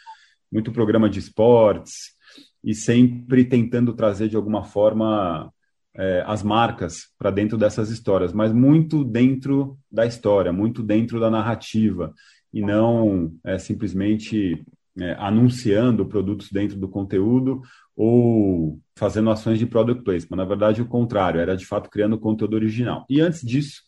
muito 0.51 0.73
programa 0.73 1.09
de 1.09 1.21
esportes 1.21 2.17
e 2.63 2.75
sempre 2.75 3.45
tentando 3.45 3.95
trazer 3.95 4.29
de 4.29 4.37
alguma 4.37 4.65
forma 4.65 5.53
é, 5.99 6.23
as 6.27 6.43
marcas 6.43 7.09
para 7.19 7.31
dentro 7.31 7.57
dessas 7.57 7.91
histórias, 7.91 8.33
mas 8.33 8.53
muito 8.53 9.05
dentro 9.05 9.79
da 9.91 10.07
história, 10.07 10.53
muito 10.53 10.83
dentro 10.83 11.19
da 11.19 11.31
narrativa 11.31 12.13
e 12.53 12.61
não 12.61 13.33
é, 13.45 13.59
simplesmente 13.59 14.65
é, 14.99 15.17
anunciando 15.19 16.07
produtos 16.07 16.51
dentro 16.51 16.79
do 16.79 16.89
conteúdo 16.89 17.63
ou 17.97 18.79
fazendo 18.95 19.31
ações 19.31 19.59
de 19.59 19.67
product 19.67 20.05
placement. 20.05 20.37
Na 20.37 20.45
verdade, 20.45 20.83
o 20.83 20.87
contrário, 20.87 21.41
era 21.41 21.57
de 21.57 21.67
fato 21.67 21.89
criando 21.89 22.19
conteúdo 22.19 22.55
original. 22.55 23.05
E 23.09 23.21
antes 23.21 23.41
disso, 23.41 23.83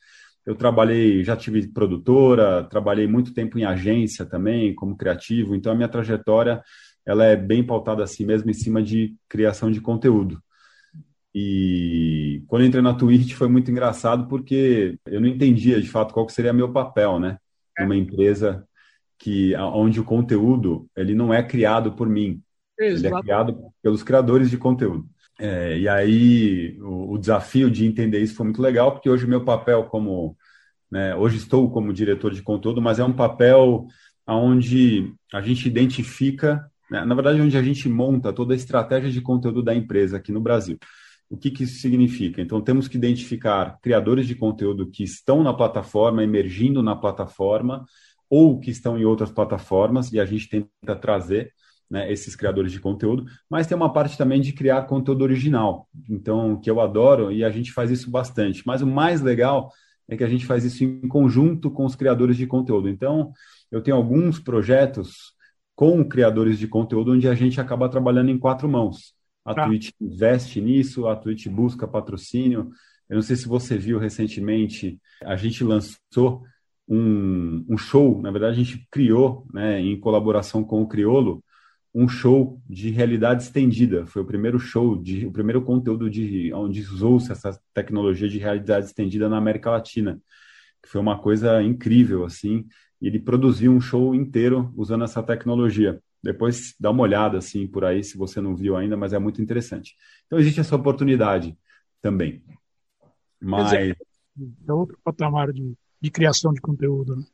eu 0.47 0.55
trabalhei, 0.55 1.23
já 1.23 1.37
tive 1.37 1.69
produtora, 1.69 2.65
trabalhei 2.65 3.07
muito 3.07 3.35
tempo 3.35 3.59
em 3.59 3.65
agência 3.65 4.25
também, 4.25 4.75
como 4.75 4.97
criativo, 4.97 5.55
então 5.55 5.73
a 5.73 5.75
minha 5.75 5.89
trajetória 5.89 6.63
ela 7.05 7.25
é 7.25 7.37
bem 7.37 7.65
pautada 7.65 8.03
assim 8.03 8.25
mesmo 8.25 8.51
em 8.51 8.55
cima 8.55 8.83
de 8.83 9.15
criação 9.29 9.71
de 9.71 9.81
conteúdo. 9.81 10.43
E 11.35 12.43
quando 12.47 12.65
entrei 12.65 12.83
na 12.83 12.95
Twitch 12.95 13.35
foi 13.35 13.49
muito 13.49 13.71
engraçado 13.71 14.27
porque 14.29 14.99
eu 15.07 15.21
não 15.21 15.29
entendia 15.29 15.81
de 15.81 15.89
fato 15.89 16.15
qual 16.15 16.29
seria 16.29 16.53
meu 16.53 16.73
papel, 16.73 17.21
né? 17.21 17.39
Numa 17.79 17.97
empresa 17.97 18.67
que 19.19 19.55
onde 19.57 20.01
o 20.01 20.05
conteúdo 20.05 20.89
ele 20.97 21.15
não 21.15 21.35
é 21.35 21.43
criado 21.43 21.93
por 21.93 22.09
mim, 22.09 22.41
Exato. 22.79 23.07
ele 23.07 23.15
é 23.15 23.21
criado 23.21 23.73
pelos 23.83 24.03
criadores 24.03 24.51
de 24.51 24.57
conteúdo. 24.57 25.09
É, 25.41 25.79
e 25.79 25.89
aí 25.89 26.77
o, 26.81 27.13
o, 27.13 27.19
desafio 27.19 27.71
de 27.71 27.87
entender 27.87 28.21
isso 28.21 28.35
foi 28.35 28.45
muito 28.45 28.61
legal, 28.61 28.93
porque 28.93 29.09
hoje 29.09 29.25
o 29.25 29.29
meu 29.29 29.45
papel 29.45 29.85
como, 29.85 30.37
né, 30.91 31.15
hoje 31.15 31.37
estou 31.37 31.71
como 31.71 31.93
diretor 31.93 32.33
de 32.35 32.43
conteúdo, 32.43 32.83
mas 32.83 32.99
é 32.99 33.05
um 33.05 33.13
papel 33.13 33.87
onde 34.27 35.15
a 35.33 35.41
gente 35.41 35.69
identifica, 35.69 36.69
né, 36.91 37.05
na 37.05 37.15
verdade, 37.15 37.41
onde 37.41 37.57
a 37.57 37.63
gente 37.63 37.89
monta 37.89 38.33
toda 38.33 38.53
a 38.53 38.57
estratégia 38.57 39.11
de 39.11 39.21
conteúdo 39.21 39.63
da 39.63 39.75
empresa 39.75 40.17
aqui 40.17 40.33
no 40.33 40.41
Brasil. 40.41 40.77
O 41.31 41.37
que, 41.37 41.51
que 41.51 41.65
isso 41.65 41.81
significa? 41.81 42.41
Então, 42.41 42.61
temos 42.61 42.89
que 42.89 42.97
identificar 42.97 43.79
criadores 43.83 44.27
de 44.27 44.35
conteúdo 44.35 44.91
que 44.91 45.05
estão 45.05 45.43
na 45.43 45.53
plataforma, 45.53 46.25
emergindo 46.25 46.83
na 46.83 46.97
plataforma, 46.97 47.85
ou 48.31 48.59
que 48.59 48.71
estão 48.71 48.99
em 48.99 49.05
outras 49.05 49.31
plataformas, 49.31 50.13
e 50.13 50.19
a 50.19 50.25
gente 50.25 50.49
tenta 50.49 50.97
trazer 50.97 51.53
né, 51.91 52.11
esses 52.13 52.37
criadores 52.37 52.73
de 52.73 52.81
conteúdo, 52.81 53.25
mas 53.49 53.67
tem 53.67 53.77
uma 53.77 53.93
parte 53.93 54.17
também 54.17 54.41
de 54.41 54.53
criar 54.53 54.83
conteúdo 54.83 55.23
original, 55.23 55.89
então 56.09 56.61
que 56.61 56.71
eu 56.71 56.81
adoro 56.81 57.33
e 57.33 57.43
a 57.43 57.51
gente 57.51 57.73
faz 57.73 57.91
isso 57.91 58.11
bastante. 58.11 58.63
Mas 58.67 58.83
o 58.83 58.87
mais 58.87 59.23
legal 59.23 59.73
é 60.07 60.17
que 60.17 60.25
a 60.25 60.29
gente 60.29 60.47
faz 60.47 60.65
isso 60.65 60.85
em 60.85 61.09
conjunto 61.09 61.71
com 61.71 61.85
os 61.85 61.95
criadores 61.95 62.37
de 62.37 62.47
conteúdo. 62.47 62.89
Então, 62.89 63.33
eu 63.71 63.83
tenho 63.83 63.97
alguns 63.97 64.39
projetos 64.39 65.35
com 65.75 66.07
criadores 66.07 66.59
de 66.59 66.67
conteúdo 66.67 67.13
onde 67.13 67.29
a 67.29 67.35
gente 67.35 67.61
acaba 67.61 67.89
trabalhando 67.89 68.31
em 68.31 68.39
quatro 68.39 68.69
mãos. 68.69 69.15
A 69.49 69.55
tá. 69.55 69.67
Twitch 69.67 69.91
investe 69.99 70.61
nisso, 70.61 71.07
a 71.07 71.17
Twitch 71.17 71.47
busca 71.49 71.89
patrocínio. 71.89 72.71
Eu 73.09 73.15
não 73.15 73.23
sei 73.23 73.35
se 73.35 73.49
você 73.49 73.79
viu 73.79 73.99
recentemente, 73.99 75.01
a 75.23 75.37
gente 75.37 75.65
lançou 75.65 76.43
um, 76.87 77.65
um 77.67 77.79
show, 77.79 78.21
na 78.21 78.31
verdade 78.31 78.61
a 78.61 78.63
gente 78.63 78.87
criou, 78.91 79.47
né, 79.53 79.81
em 79.81 79.99
colaboração 79.99 80.63
com 80.63 80.83
o 80.83 80.87
Criolo, 80.87 81.43
um 81.95 82.07
show 82.07 82.61
de 82.69 82.91
realidade 82.91 83.43
estendida. 83.43 84.07
Foi 84.07 84.21
o 84.21 84.27
primeiro 84.27 84.59
show, 84.59 85.01
de, 85.01 85.27
o 85.27 85.33
primeiro 85.33 85.63
conteúdo 85.63 86.11
de 86.11 86.53
onde 86.53 86.83
usou-se 86.83 87.33
essa 87.33 87.59
tecnologia 87.73 88.29
de 88.29 88.39
realidade 88.39 88.87
estendida 88.87 89.29
na 89.31 89.39
América 89.39 89.71
Latina, 89.71 90.21
que 90.83 90.91
foi 90.91 91.01
uma 91.01 91.19
coisa 91.19 91.63
incrível, 91.63 92.25
assim. 92.25 92.67
E 93.01 93.07
ele 93.07 93.19
produziu 93.19 93.73
um 93.73 93.81
show 93.81 94.15
inteiro 94.15 94.73
usando 94.77 95.05
essa 95.05 95.23
tecnologia. 95.23 96.01
Depois 96.23 96.75
dá 96.79 96.91
uma 96.91 97.03
olhada 97.03 97.39
assim 97.39 97.67
por 97.67 97.85
aí, 97.85 98.03
se 98.03 98.17
você 98.17 98.41
não 98.41 98.57
viu 98.57 98.77
ainda, 98.77 98.97
mas 98.97 99.13
é 99.13 99.19
muito 99.19 99.41
interessante. 99.41 99.95
Então 100.27 100.39
existe 100.39 100.61
essa 100.61 100.77
oportunidade 100.77 101.57
também. 102.03 102.43
Mas 103.41 103.73
é 103.73 103.95
outro 104.73 104.99
patamar 105.03 105.53
de, 105.53 105.75
de 106.01 106.11
criação 106.11 106.53
de 106.53 106.61
conteúdo, 106.61 107.17
né? 107.17 107.25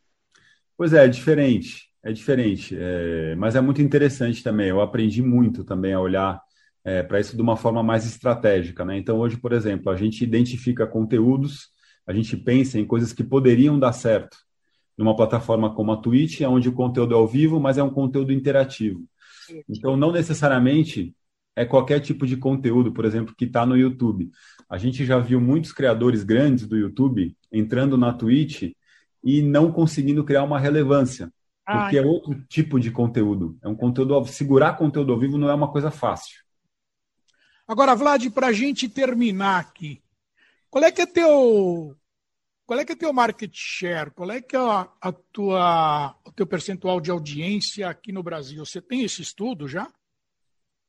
Pois 0.77 0.93
é, 0.93 1.05
é 1.05 1.09
diferente 1.09 1.95
é 2.05 2.13
diferente, 2.13 2.77
é, 2.79 3.35
mas 3.35 3.57
é 3.57 3.61
muito 3.63 3.81
interessante 3.81 4.43
também. 4.43 4.69
Eu 4.69 4.83
aprendi 4.83 5.23
muito 5.23 5.65
também 5.65 5.95
a 5.95 6.01
olhar 6.01 6.39
é, 6.85 7.03
para 7.03 7.19
isso 7.19 7.35
de 7.35 7.41
uma 7.41 7.57
forma 7.57 7.83
mais 7.83 8.05
estratégica. 8.05 8.85
Né? 8.85 8.99
Então, 8.99 9.19
hoje, 9.19 9.39
por 9.39 9.55
exemplo, 9.55 9.91
a 9.91 9.97
gente 9.97 10.23
identifica 10.23 10.87
conteúdos, 10.87 11.71
a 12.07 12.13
gente 12.13 12.37
pensa 12.37 12.79
em 12.79 12.85
coisas 12.85 13.15
que 13.15 13.25
poderiam 13.25 13.79
dar 13.79 13.95
certo 13.95 14.37
numa 14.97 15.17
plataforma 15.17 15.75
como 15.75 15.93
a 15.93 15.97
Twitch, 15.97 16.41
onde 16.43 16.69
o 16.69 16.73
conteúdo 16.73 17.15
é 17.15 17.17
ao 17.17 17.27
vivo, 17.27 17.61
mas 17.61 17.79
é 17.79 17.83
um 17.83 17.91
conteúdo 17.91 18.33
interativo. 18.33 19.05
Então, 19.69 19.97
não 19.97 20.13
necessariamente 20.13 21.15
é 21.57 21.65
qualquer 21.65 22.01
tipo 22.01 22.27
de 22.27 22.37
conteúdo, 22.37 22.93
por 22.93 23.05
exemplo, 23.05 23.35
que 23.37 23.45
está 23.45 23.65
no 23.65 23.77
YouTube. 23.77 24.31
A 24.69 24.79
gente 24.79 25.05
já 25.05 25.19
viu 25.19 25.41
muitos 25.41 25.73
criadores 25.73 26.25
grandes 26.25 26.67
do 26.67 26.77
YouTube 26.77 27.37
entrando 27.53 27.97
na 27.97 28.13
Twitch 28.13 28.73
e 29.23 29.43
não 29.43 29.71
conseguindo 29.71 30.25
criar 30.25 30.43
uma 30.43 30.59
relevância. 30.59 31.33
Porque 31.67 31.97
é 31.97 32.03
outro 32.03 32.45
tipo 32.47 32.79
de 32.79 32.91
conteúdo. 32.91 33.57
É 33.63 33.69
um 33.69 33.75
conteúdo. 33.75 34.27
Segurar 34.27 34.77
conteúdo 34.77 35.13
ao 35.13 35.19
vivo 35.19 35.39
não 35.39 35.49
é 35.49 35.55
uma 35.55 35.71
coisa 35.71 35.91
fácil. 35.91 36.45
Agora, 37.67 37.95
Vlad, 37.95 38.29
para 38.31 38.49
a 38.49 38.53
gente 38.53 38.87
terminar 38.87 39.61
aqui, 39.61 40.03
qual 40.71 40.85
é 40.85 40.93
que 40.93 41.01
é 41.01 41.07
teu. 41.07 41.97
Qual 42.67 42.81
é 42.81 42.85
que 42.85 42.93
é 42.93 42.97
teu 42.97 43.13
market 43.13 43.53
share? 43.53 44.11
Qual 44.11 44.31
é 44.31 44.41
que 44.41 44.57
é 44.57 44.59
a, 44.59 44.89
a 45.01 45.13
tua, 45.13 46.17
o 46.25 46.33
teu 46.33 46.47
percentual 46.47 47.01
de 47.01 47.11
audiência 47.11 47.89
aqui 47.89 48.11
no 48.11 48.23
Brasil? 48.23 48.65
Você 48.65 48.81
tem 48.81 49.03
esse 49.03 49.21
estudo 49.21 49.69
já? 49.69 49.87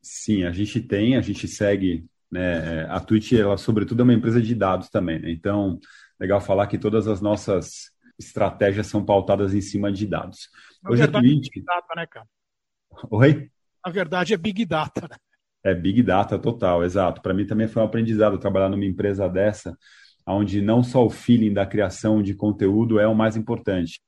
Sim, 0.02 0.44
a 0.46 0.52
gente 0.52 0.80
tem, 0.82 1.18
a 1.18 1.22
gente 1.22 1.48
segue. 1.48 2.06
Né, 2.32 2.86
a 2.90 3.00
Twitch, 3.00 3.34
ela, 3.34 3.58
sobretudo, 3.58 4.02
é 4.02 4.04
uma 4.04 4.14
empresa 4.14 4.42
de 4.42 4.56
dados 4.56 4.90
também. 4.90 5.20
Né? 5.20 5.32
Então, 5.32 5.80
legal 6.20 6.40
falar 6.40 6.68
que 6.68 6.78
todas 6.78 7.08
as 7.08 7.22
nossas 7.22 7.92
estratégias 8.18 8.88
são 8.88 9.04
pautadas 9.04 9.54
em 9.54 9.62
cima 9.62 9.92
de 9.92 10.08
dados. 10.08 10.50
Na 10.82 10.92
Hoje 10.92 11.02
verdade, 11.02 11.28
a 11.28 11.30
Twitch... 11.30 11.48
É 11.48 11.50
Big 11.56 11.66
Data, 11.66 11.96
né, 11.96 12.08
cara? 12.08 12.28
Oi? 13.12 13.52
Na 13.86 13.92
verdade 13.92 14.34
é 14.34 14.38
Big 14.38 14.66
Data. 14.66 15.02
Né? 15.10 15.18
É 15.64 15.74
Big 15.74 16.02
Data 16.02 16.40
total, 16.40 16.84
exato. 16.84 17.22
Para 17.22 17.34
mim 17.34 17.46
também 17.46 17.68
foi 17.68 17.82
um 17.82 17.86
aprendizado 17.86 18.38
trabalhar 18.38 18.70
numa 18.70 18.86
empresa 18.86 19.28
dessa, 19.28 19.78
onde 20.28 20.62
não 20.62 20.84
só 20.84 21.06
o 21.06 21.10
feeling 21.10 21.54
da 21.54 21.66
criação 21.66 22.22
de 22.22 22.34
conteúdo 22.34 23.00
é 23.00 23.08
o 23.08 23.16
mais 23.16 23.36
importante. 23.36 24.02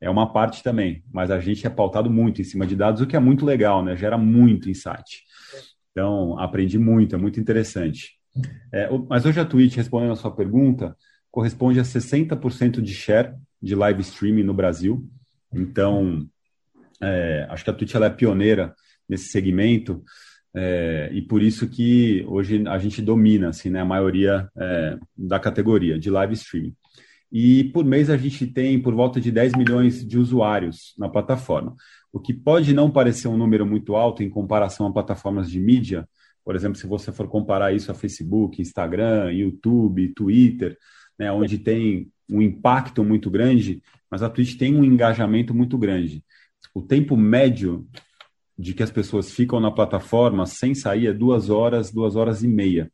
É 0.00 0.08
uma 0.08 0.32
parte 0.32 0.62
também, 0.62 1.02
mas 1.12 1.30
a 1.30 1.40
gente 1.40 1.66
é 1.66 1.70
pautado 1.70 2.08
muito 2.08 2.40
em 2.40 2.44
cima 2.44 2.66
de 2.66 2.76
dados, 2.76 3.00
o 3.00 3.06
que 3.06 3.16
é 3.16 3.20
muito 3.20 3.44
legal, 3.44 3.82
né? 3.84 3.96
Gera 3.96 4.16
muito 4.16 4.70
insight. 4.70 5.24
Então, 5.90 6.38
aprendi 6.38 6.78
muito, 6.78 7.16
é 7.16 7.18
muito 7.18 7.40
interessante. 7.40 8.16
É, 8.72 8.88
mas 9.08 9.26
hoje 9.26 9.40
a 9.40 9.44
Twitch, 9.44 9.74
respondendo 9.74 10.12
a 10.12 10.16
sua 10.16 10.30
pergunta, 10.30 10.96
corresponde 11.30 11.80
a 11.80 11.84
60% 11.84 12.80
de 12.80 12.94
share 12.94 13.34
de 13.60 13.74
live 13.74 14.00
streaming 14.02 14.44
no 14.44 14.54
Brasil. 14.54 15.04
Então, 15.52 16.24
é, 17.02 17.46
acho 17.50 17.64
que 17.64 17.70
a 17.70 17.72
Twitch 17.72 17.94
ela 17.94 18.06
é 18.06 18.10
pioneira 18.10 18.74
nesse 19.08 19.28
segmento 19.30 20.04
é, 20.54 21.10
e 21.12 21.22
por 21.22 21.42
isso 21.42 21.68
que 21.68 22.24
hoje 22.26 22.66
a 22.66 22.78
gente 22.78 23.02
domina 23.02 23.48
assim, 23.48 23.70
né, 23.70 23.80
a 23.80 23.84
maioria 23.84 24.48
é, 24.56 24.98
da 25.16 25.38
categoria 25.38 25.98
de 25.98 26.10
live 26.10 26.34
streaming. 26.34 26.74
E 27.30 27.64
por 27.64 27.84
mês 27.84 28.08
a 28.08 28.16
gente 28.16 28.46
tem 28.46 28.80
por 28.80 28.94
volta 28.94 29.20
de 29.20 29.30
10 29.30 29.52
milhões 29.54 30.06
de 30.06 30.18
usuários 30.18 30.94
na 30.98 31.08
plataforma, 31.08 31.76
o 32.12 32.18
que 32.18 32.32
pode 32.32 32.72
não 32.72 32.90
parecer 32.90 33.28
um 33.28 33.36
número 33.36 33.66
muito 33.66 33.94
alto 33.94 34.22
em 34.22 34.30
comparação 34.30 34.86
a 34.86 34.92
plataformas 34.92 35.50
de 35.50 35.60
mídia. 35.60 36.08
Por 36.42 36.56
exemplo, 36.56 36.78
se 36.78 36.86
você 36.86 37.12
for 37.12 37.28
comparar 37.28 37.74
isso 37.74 37.90
a 37.90 37.94
Facebook, 37.94 38.62
Instagram, 38.62 39.30
YouTube, 39.30 40.08
Twitter, 40.14 40.78
né, 41.18 41.30
onde 41.30 41.58
tem 41.58 42.10
um 42.30 42.40
impacto 42.40 43.04
muito 43.04 43.30
grande, 43.30 43.82
mas 44.10 44.22
a 44.22 44.30
Twitch 44.30 44.56
tem 44.56 44.74
um 44.74 44.84
engajamento 44.84 45.54
muito 45.54 45.76
grande. 45.76 46.24
O 46.74 46.82
tempo 46.82 47.16
médio 47.16 47.86
de 48.58 48.74
que 48.74 48.82
as 48.82 48.90
pessoas 48.90 49.30
ficam 49.30 49.60
na 49.60 49.70
plataforma 49.70 50.44
sem 50.44 50.74
sair 50.74 51.06
é 51.06 51.12
duas 51.12 51.48
horas, 51.48 51.92
duas 51.92 52.16
horas 52.16 52.42
e 52.42 52.48
meia. 52.48 52.90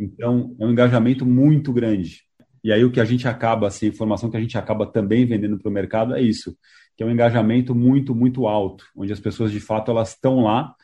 Então, 0.00 0.56
é 0.58 0.64
um 0.64 0.70
engajamento 0.70 1.26
muito 1.26 1.72
grande. 1.72 2.22
E 2.64 2.72
aí 2.72 2.84
o 2.84 2.90
que 2.90 3.00
a 3.00 3.04
gente 3.04 3.28
acaba, 3.28 3.66
assim, 3.66 3.86
a 3.86 3.88
informação 3.88 4.30
que 4.30 4.36
a 4.36 4.40
gente 4.40 4.56
acaba 4.56 4.86
também 4.86 5.26
vendendo 5.26 5.58
para 5.58 5.68
o 5.68 5.72
mercado 5.72 6.14
é 6.14 6.22
isso, 6.22 6.56
que 6.96 7.02
é 7.02 7.06
um 7.06 7.10
engajamento 7.10 7.74
muito, 7.74 8.14
muito 8.14 8.46
alto, 8.46 8.86
onde 8.96 9.12
as 9.12 9.20
pessoas 9.20 9.50
de 9.50 9.60
fato 9.60 9.90
elas 9.90 10.10
estão 10.10 10.44
lá 10.44 10.74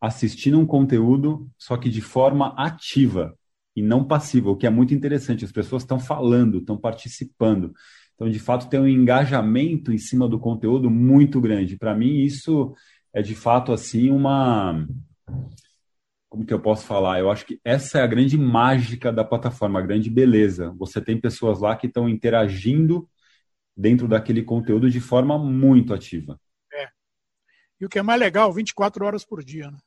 assistindo 0.00 0.58
um 0.58 0.66
conteúdo, 0.66 1.48
só 1.56 1.76
que 1.76 1.88
de 1.88 2.00
forma 2.00 2.54
ativa 2.56 3.34
e 3.74 3.82
não 3.82 4.04
passiva, 4.04 4.50
o 4.50 4.56
que 4.56 4.66
é 4.66 4.70
muito 4.70 4.92
interessante. 4.92 5.44
As 5.44 5.52
pessoas 5.52 5.82
estão 5.82 5.98
falando, 5.98 6.58
estão 6.58 6.76
participando. 6.76 7.72
Então, 8.14 8.28
de 8.28 8.38
fato, 8.40 8.68
tem 8.68 8.80
um 8.80 8.88
engajamento 8.88 9.92
em 9.92 9.98
cima 9.98 10.28
do 10.28 10.40
conteúdo 10.40 10.90
muito 10.90 11.40
grande. 11.40 11.76
Para 11.76 11.94
mim, 11.94 12.16
isso 12.16 12.74
é 13.12 13.22
de 13.22 13.34
fato 13.34 13.72
assim 13.72 14.10
uma 14.10 14.86
como 16.28 16.44
que 16.44 16.52
eu 16.52 16.60
posso 16.60 16.86
falar? 16.86 17.18
Eu 17.18 17.30
acho 17.30 17.46
que 17.46 17.58
essa 17.64 17.98
é 17.98 18.02
a 18.02 18.06
grande 18.06 18.36
mágica 18.36 19.10
da 19.10 19.24
plataforma, 19.24 19.78
a 19.78 19.82
grande 19.82 20.10
beleza. 20.10 20.74
Você 20.78 21.00
tem 21.00 21.18
pessoas 21.18 21.60
lá 21.60 21.74
que 21.74 21.86
estão 21.86 22.08
interagindo 22.08 23.08
dentro 23.74 24.06
daquele 24.06 24.42
conteúdo 24.42 24.90
de 24.90 25.00
forma 25.00 25.38
muito 25.38 25.94
ativa. 25.94 26.38
É. 26.72 26.88
E 27.80 27.86
o 27.86 27.88
que 27.88 27.98
é 27.98 28.02
mais 28.02 28.20
legal, 28.20 28.52
24 28.52 29.06
horas 29.06 29.24
por 29.24 29.42
dia, 29.42 29.70
né? 29.70 29.78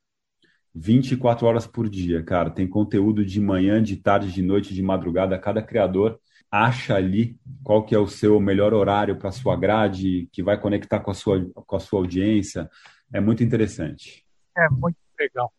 24 0.74 1.46
horas 1.46 1.68
por 1.68 1.90
dia, 1.90 2.24
cara. 2.24 2.50
Tem 2.50 2.68
conteúdo 2.68 3.26
de 3.26 3.40
manhã, 3.40 3.84
de 3.84 3.98
tarde, 3.98 4.32
de 4.32 4.42
noite, 4.42 4.74
de 4.74 4.82
madrugada. 4.82 5.38
Cada 5.38 5.62
criador 5.62 6.20
acha 6.50 6.96
ali 6.96 7.38
qual 7.64 7.86
que 7.86 7.94
é 7.94 8.00
o 8.00 8.08
seu 8.08 8.40
melhor 8.40 8.74
horário 8.74 9.18
para 9.18 9.32
sua 9.32 9.56
grade, 9.56 10.28
que 10.32 10.42
vai 10.42 10.60
conectar 10.60 11.00
com 11.00 11.12
a 11.12 11.14
sua, 11.14 11.46
com 11.54 11.76
a 11.76 11.80
sua 11.80 12.00
audiência. 12.00 12.70
É 13.14 13.20
muito 13.20 13.44
interessante. 13.44 14.26
É 14.58 14.70
muito 14.70 14.98
legal. 15.20 15.54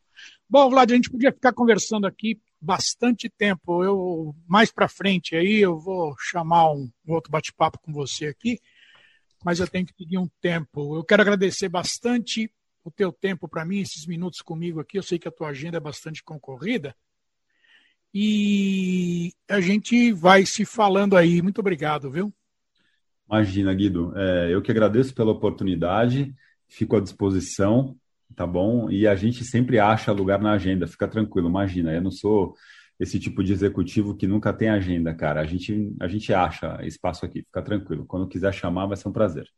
Bom, 0.49 0.69
Vlad, 0.71 0.91
a 0.91 0.95
gente 0.95 1.11
podia 1.11 1.33
ficar 1.33 1.53
conversando 1.53 2.07
aqui 2.07 2.41
bastante 2.61 3.29
tempo. 3.29 3.83
Eu 3.83 4.35
mais 4.47 4.71
para 4.71 4.89
frente 4.89 5.35
aí 5.35 5.59
eu 5.59 5.79
vou 5.79 6.15
chamar 6.19 6.73
um, 6.73 6.91
um 7.07 7.13
outro 7.13 7.31
bate-papo 7.31 7.79
com 7.81 7.93
você 7.93 8.27
aqui, 8.27 8.61
mas 9.45 9.61
eu 9.61 9.67
tenho 9.67 9.87
que 9.87 9.95
pedir 9.95 10.19
um 10.19 10.29
tempo. 10.41 10.97
Eu 10.97 11.05
quero 11.05 11.23
agradecer 11.23 11.69
bastante 11.69 12.51
o 12.85 12.91
teu 12.91 13.13
tempo 13.13 13.49
para 13.49 13.65
mim, 13.65 13.81
esses 13.81 14.07
minutos 14.07 14.41
comigo 14.41 14.81
aqui. 14.81 14.99
Eu 14.99 15.03
sei 15.03 15.19
que 15.19 15.29
a 15.29 15.33
tua 15.33 15.49
agenda 15.49 15.77
é 15.77 15.81
bastante 15.81 16.23
concorrida. 16.23 16.95
E 18.15 19.33
a 19.49 19.61
gente 19.61 20.13
vai 20.13 20.45
se 20.45 20.65
falando 20.65 21.17
aí. 21.17 21.41
Muito 21.41 21.61
obrigado, 21.61 22.11
viu? 22.11 22.33
Imagina, 23.27 23.73
Guido. 23.73 24.13
É, 24.15 24.53
eu 24.53 24.61
que 24.61 24.71
agradeço 24.71 25.15
pela 25.15 25.33
oportunidade, 25.33 26.35
fico 26.73 26.97
à 26.97 27.01
disposição 27.01 27.97
tá 28.33 28.47
bom? 28.47 28.91
E 28.91 29.07
a 29.07 29.15
gente 29.15 29.45
sempre 29.45 29.79
acha 29.79 30.11
lugar 30.13 30.41
na 30.41 30.53
agenda, 30.53 30.87
fica 30.87 31.07
tranquilo, 31.07 31.47
imagina, 31.49 31.93
eu 31.93 32.01
não 32.01 32.11
sou 32.11 32.57
esse 32.99 33.21
tipo 33.21 33.45
de 33.45 33.53
executivo 33.53 34.17
que 34.17 34.27
nunca 34.27 34.51
tem 34.53 34.69
agenda, 34.69 35.15
cara. 35.15 35.41
A 35.41 35.45
gente, 35.45 35.93
a 36.01 36.07
gente 36.07 36.33
acha 36.33 36.79
espaço 36.85 37.27
aqui, 37.27 37.43
fica 37.43 37.61
tranquilo. 37.63 38.07
Quando 38.07 38.29
quiser 38.29 38.55
chamar, 38.55 38.87
vai 38.87 38.97
ser 38.97 39.09
um 39.09 39.13
prazer. 39.13 39.49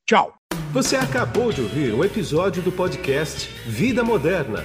Tchau. 0.06 0.34
Você 0.72 0.96
acabou 0.96 1.52
de 1.52 1.60
ouvir 1.60 1.92
um 1.92 2.02
episódio 2.04 2.62
do 2.62 2.72
podcast 2.72 3.50
Vida 3.68 4.02
Moderna 4.04 4.64